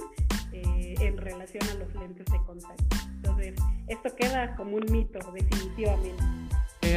eh, 0.52 0.94
en 1.00 1.16
relación 1.16 1.62
a 1.68 1.74
los 1.74 1.94
lentes 1.94 2.26
de 2.26 2.38
contacto. 2.44 2.96
Entonces, 3.16 3.54
esto 3.88 4.16
queda 4.16 4.54
como 4.56 4.76
un 4.76 4.86
mito, 4.90 5.18
definitivamente. 5.32 6.22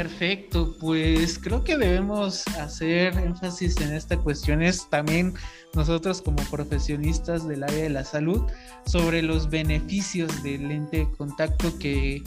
Perfecto, 0.01 0.75
pues 0.79 1.37
creo 1.37 1.63
que 1.63 1.77
debemos 1.77 2.47
hacer 2.57 3.15
énfasis 3.19 3.79
en 3.81 3.93
esta 3.93 4.17
cuestión, 4.17 4.63
es 4.63 4.89
también 4.89 5.35
nosotros 5.75 6.23
como 6.23 6.37
profesionistas 6.49 7.47
del 7.47 7.61
área 7.61 7.83
de 7.83 7.91
la 7.91 8.03
salud, 8.03 8.41
sobre 8.87 9.21
los 9.21 9.47
beneficios 9.51 10.41
del 10.41 10.69
lente 10.69 11.05
de 11.05 11.11
contacto 11.11 11.77
que 11.77 12.23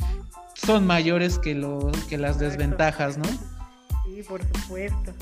son 0.54 0.86
mayores 0.86 1.36
que, 1.40 1.56
lo, 1.56 1.90
que 2.08 2.16
las 2.16 2.38
desventajas, 2.38 3.18
¿no? 3.18 3.24
Sí, 4.04 4.22
por 4.28 4.40
supuesto. 4.54 5.12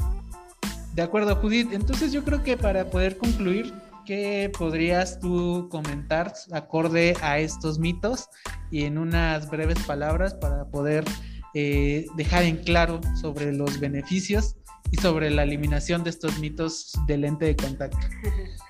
De 0.95 1.01
acuerdo, 1.01 1.37
Judith. 1.37 1.73
Entonces 1.73 2.13
yo 2.13 2.23
creo 2.23 2.43
que 2.43 2.59
para 2.59 2.85
poder 2.85 3.17
concluir, 3.17 3.73
¿qué 4.05 4.53
podrías 4.59 5.19
tú 5.21 5.69
comentar 5.71 6.35
acorde 6.53 7.17
a 7.23 7.39
estos 7.39 7.79
mitos 7.79 8.29
y 8.71 8.85
en 8.85 8.99
unas 8.99 9.49
breves 9.49 9.79
palabras 9.85 10.35
para 10.35 10.67
poder 10.67 11.03
eh, 11.55 12.07
dejar 12.17 12.45
en 12.45 12.57
claro 12.57 13.01
sobre 13.21 13.53
los 13.53 13.79
beneficios 13.79 14.57
y 14.91 14.97
sobre 14.97 15.31
la 15.31 15.43
eliminación 15.43 16.05
de 16.05 16.11
estos 16.11 16.39
mitos 16.39 16.93
del 17.07 17.23
lente 17.23 17.47
de 17.47 17.57
contacto? 17.57 17.99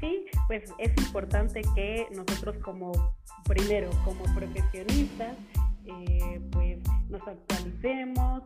Sí, 0.00 0.24
pues 0.46 0.72
es 0.78 0.96
importante 0.96 1.60
que 1.74 2.06
nosotros 2.10 2.56
como, 2.62 3.14
primero, 3.44 3.90
como 4.02 4.22
profesionistas, 4.34 5.36
eh, 5.84 6.40
pues 6.52 6.78
nos 7.10 7.20
actualicemos, 7.28 8.42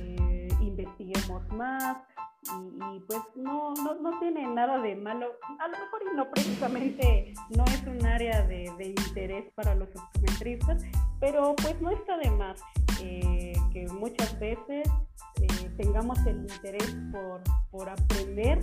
eh, 0.00 0.48
investiguemos 0.62 1.46
más, 1.52 1.98
y, 2.42 3.00
pues 3.00 3.20
no, 3.36 3.74
no, 3.74 3.94
no, 3.96 4.18
tiene 4.18 4.46
nada 4.46 4.78
de 4.78 4.94
malo, 4.96 5.26
a 5.58 5.68
lo 5.68 5.78
mejor 5.78 6.02
y 6.10 6.16
no 6.16 6.30
precisamente 6.30 7.34
no 7.54 7.64
es 7.64 7.86
un 7.86 8.06
área 8.06 8.42
de, 8.46 8.72
de 8.78 8.86
interés 8.88 9.44
para 9.54 9.74
los 9.74 9.88
optometristas, 9.94 10.82
pero 11.20 11.54
pues 11.56 11.78
no 11.82 11.90
está 11.90 12.16
de 12.16 12.30
más 12.30 12.62
eh, 13.02 13.52
que 13.72 13.86
muchas 13.88 14.38
veces 14.38 14.88
eh, 15.40 15.70
tengamos 15.76 16.18
el 16.26 16.38
interés 16.38 16.96
por, 17.12 17.42
por 17.70 17.88
aprender 17.88 18.60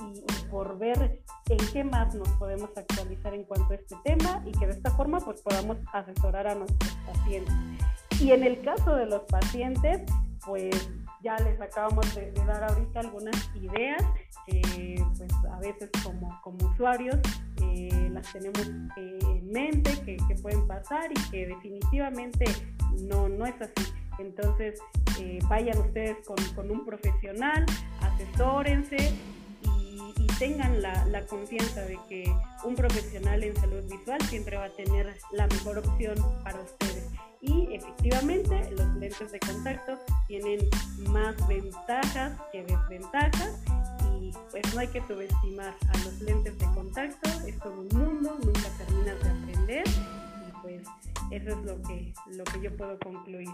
y, 0.00 0.50
por 0.50 0.78
ver 0.78 1.22
en 1.48 1.58
qué 1.72 1.82
más 1.84 2.14
nos 2.14 2.28
podemos 2.30 2.70
actualizar 2.76 3.34
en 3.34 3.44
cuanto 3.44 3.72
a 3.72 3.76
este 3.76 3.96
tema 4.04 4.42
y 4.46 4.52
que 4.52 4.66
de 4.66 4.72
esta 4.72 4.90
forma 4.90 5.18
pues 5.20 5.40
podamos 5.40 5.78
asesorar 5.92 6.46
a 6.46 6.54
nuestros 6.54 6.92
pacientes. 7.06 7.54
Y 8.20 8.32
en 8.32 8.44
el 8.44 8.60
caso 8.62 8.94
de 8.94 9.06
los 9.06 9.22
pacientes, 9.22 10.02
pues 10.44 10.90
ya 11.22 11.36
les 11.38 11.60
acabamos 11.60 12.14
de, 12.14 12.32
dar 12.46 12.64
ahorita 12.64 13.00
algunas 13.00 13.50
ideas 13.54 14.02
que 14.46 15.02
pues 15.16 15.32
a 15.50 15.58
veces 15.58 15.90
como, 16.04 16.38
como 16.42 16.58
usuarios 16.72 17.16
eh, 17.62 18.10
las 18.12 18.30
tenemos 18.32 18.68
eh, 18.96 19.18
en 19.22 19.50
mente 19.50 19.92
que, 20.04 20.16
pueden 20.42 20.66
pasar 20.66 21.10
y 21.10 21.30
que 21.30 21.46
definitivamente 21.46 22.44
no, 23.00 23.28
no 23.28 23.46
es 23.46 23.60
así. 23.60 23.92
Entonces 24.18 24.78
eh, 25.20 25.38
vayan 25.48 25.78
ustedes 25.78 26.18
con, 26.26 26.70
un 26.70 26.84
profesional, 26.84 27.64
asesórense 28.00 29.12
y, 29.62 30.14
y 30.16 30.26
tengan 30.38 30.82
la, 30.82 31.04
la, 31.06 31.26
confianza 31.26 31.80
de 31.82 31.98
que 32.08 32.32
un 32.64 32.74
profesional 32.74 33.42
en 33.42 33.56
salud 33.56 33.82
visual 33.90 34.20
siempre 34.22 34.56
va 34.56 34.66
a 34.66 34.70
tener 34.70 35.14
la 35.32 35.46
mejor 35.46 35.78
opción 35.78 36.16
para 36.44 36.60
ustedes 36.60 37.08
y 37.42 37.74
efectivamente 37.74 38.70
los 38.70 38.94
lentes 38.94 39.32
de 39.32 39.40
contacto 39.40 39.98
tienen 40.28 40.60
más 41.08 41.34
ventajas 41.48 42.40
que 42.52 42.62
desventajas 42.62 43.60
y 44.14 44.32
pues 44.52 44.74
no 44.74 44.80
hay 44.80 44.86
que 44.86 45.02
subestimar 45.08 45.74
a 45.88 45.98
los 45.98 46.20
lentes 46.20 46.56
de 46.56 46.66
contacto, 46.66 47.28
es 47.46 47.58
todo 47.58 47.80
un 47.80 47.88
mundo, 47.88 48.38
nunca 48.44 48.68
terminas 48.78 49.20
de 49.22 49.30
aprender 49.30 49.84
y 49.88 50.62
pues 50.62 50.82
eso 51.32 51.48
es 51.48 51.64
lo 51.64 51.82
que, 51.82 52.12
lo 52.36 52.44
que 52.44 52.62
yo 52.62 52.76
puedo 52.76 52.98
concluir. 52.98 53.48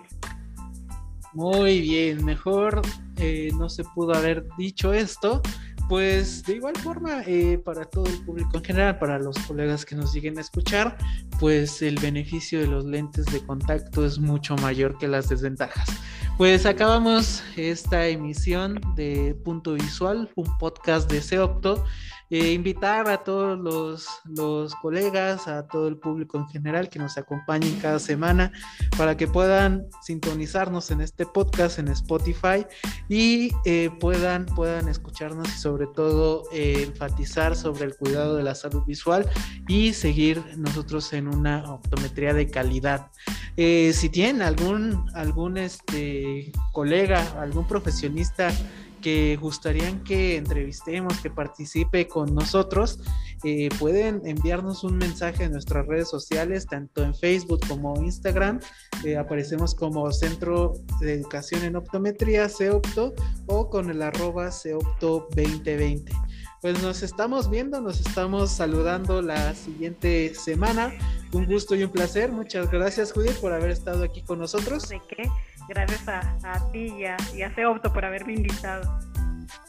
Muy 1.33 1.81
bien, 1.81 2.25
mejor 2.25 2.83
eh, 3.17 3.51
no 3.57 3.69
se 3.69 3.85
pudo 3.85 4.15
haber 4.15 4.47
dicho 4.57 4.93
esto. 4.93 5.43
Pues 5.89 6.45
de 6.45 6.57
igual 6.57 6.77
forma, 6.77 7.23
eh, 7.27 7.57
para 7.65 7.87
todo 7.87 8.05
el 8.07 8.23
público 8.25 8.59
en 8.59 8.65
general, 8.65 8.99
para 8.99 9.19
los 9.19 9.39
colegas 9.39 9.87
que 9.87 9.95
nos 9.97 10.13
lleguen 10.13 10.37
a 10.37 10.43
escuchar, 10.43 10.99
pues 11.41 11.81
el 11.81 11.99
beneficio 11.99 12.61
de 12.61 12.67
los 12.67 12.85
lentes 12.85 13.25
de 13.27 13.41
contacto 13.41 14.05
es 14.05 14.19
mucho 14.19 14.55
mayor 14.57 14.99
que 14.99 15.09
las 15.09 15.31
desventajas. 15.31 15.89
Pues 16.37 16.67
acabamos 16.67 17.43
esta 17.57 18.07
emisión 18.07 18.81
de 18.97 19.35
Punto 19.45 19.75
Visual, 19.75 20.31
un 20.35 20.59
podcast 20.59 21.11
de 21.11 21.23
Seopto. 21.23 21.85
Eh, 22.31 22.53
invitar 22.53 23.09
a 23.09 23.25
todos 23.25 23.59
los, 23.59 24.07
los, 24.27 24.75
colegas, 24.75 25.49
a 25.49 25.67
todo 25.67 25.89
el 25.89 25.97
público 25.97 26.37
en 26.37 26.47
general 26.49 26.91
que 26.91 26.99
nos 26.99 27.17
acompañen 27.17 27.79
cada 27.81 27.99
semana 27.99 28.53
para 28.99 29.17
que 29.17 29.27
puedan 29.27 29.87
sintonizarnos 30.03 30.91
en 30.91 31.01
este 31.01 31.25
podcast 31.25 31.79
en 31.79 31.89
Spotify 31.89 32.67
y 33.09 33.51
eh, 33.65 33.89
puedan, 33.99 34.45
puedan 34.45 34.89
escucharnos 34.89 35.49
y 35.49 35.59
sobre 35.59 35.87
todo 35.87 36.45
eh, 36.53 36.85
enfatizar 36.89 37.57
sobre 37.57 37.87
el 37.87 37.97
cuidado 37.97 38.37
de 38.37 38.43
la 38.43 38.55
salud 38.55 38.85
visual 38.85 39.27
y 39.67 39.95
seguir 39.95 40.43
nosotros 40.59 41.15
en 41.15 41.29
una 41.29 41.65
optometría 41.73 42.35
de 42.35 42.51
calidad. 42.51 43.11
si 43.57 44.09
tienen 44.11 44.43
algún, 44.43 45.11
algún 45.15 45.57
este, 45.57 46.53
colega, 46.73 47.23
algún 47.41 47.67
profesionista, 47.67 48.53
que 49.01 49.37
gustarían 49.37 50.03
que 50.05 50.37
entrevistemos, 50.37 51.19
que 51.21 51.31
participe 51.31 52.09
con 52.09 52.35
nosotros, 52.35 53.01
eh, 53.45 53.69
pueden 53.79 54.23
enviarnos 54.25 54.85
un 54.85 54.97
mensaje 54.97 55.45
en 55.45 55.53
nuestras 55.53 55.87
redes 55.87 56.09
sociales, 56.09 56.67
tanto 56.67 57.03
en 57.03 57.15
Facebook 57.15 57.61
como 57.69 57.97
Instagram. 58.03 58.61
Eh, 59.05 59.17
aparecemos 59.17 59.75
como 59.75 60.11
Centro 60.13 60.75
de 61.01 61.15
Educación 61.15 61.65
en 61.65 61.77
Optometría, 61.77 62.49
CEOPTO, 62.49 63.15
o 63.47 63.71
con 63.71 63.91
el 63.91 64.03
arroba 64.03 64.51
CEOPTO 64.51 65.29
2020. 65.35 66.13
Pues 66.61 66.83
nos 66.83 67.05
estamos 67.05 67.49
viendo, 67.49 67.81
nos 67.81 68.01
estamos 68.01 68.51
saludando 68.51 69.23
la 69.23 69.55
siguiente 69.55 70.35
semana. 70.35 70.93
Un 71.33 71.47
gusto 71.47 71.77
y 71.77 71.85
un 71.85 71.91
placer. 71.91 72.33
Muchas 72.33 72.69
gracias, 72.71 73.13
Judith, 73.13 73.37
por 73.41 73.53
haber 73.53 73.71
estado 73.71 74.03
aquí 74.03 74.23
con 74.23 74.41
nosotros. 74.41 74.89
¿De 74.89 75.01
qué? 75.09 75.31
Gracias 75.69 76.09
a, 76.09 76.71
ti 76.73 76.95
y 76.99 77.05
a, 77.05 77.17
y 77.35 77.43
a 77.43 77.53
por 77.93 78.05
haberme 78.05 78.35
invitado. 78.35 78.99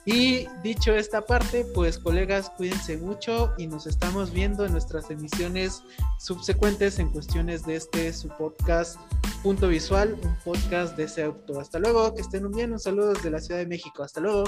Y 0.06 0.48
dicho 0.64 0.96
esta 0.96 1.22
parte, 1.22 1.66
pues 1.76 2.00
colegas, 2.00 2.50
cuídense 2.52 2.98
mucho 2.98 3.54
y 3.58 3.68
nos 3.68 3.86
estamos 3.86 4.32
viendo 4.32 4.66
en 4.66 4.72
nuestras 4.72 5.12
emisiones 5.12 5.84
subsecuentes 6.18 7.00
en 7.00 7.10
cuestiones 7.10 7.66
de 7.66 7.76
este 7.76 8.12
su 8.14 8.30
podcast 8.30 9.00
Punto 9.44 9.68
Visual, 9.68 10.18
un 10.24 10.36
podcast 10.44 10.98
de 10.98 11.04
ese 11.04 11.24
auto. 11.24 11.60
Hasta 11.60 11.80
luego, 11.80 12.14
que 12.16 12.22
estén 12.22 12.50
bien, 12.52 12.72
un 12.72 12.80
saludo 12.80 13.14
desde 13.14 13.30
la 13.30 13.40
Ciudad 13.40 13.60
de 13.60 13.68
México. 13.68 14.04
Hasta 14.04 14.20
luego. 14.20 14.46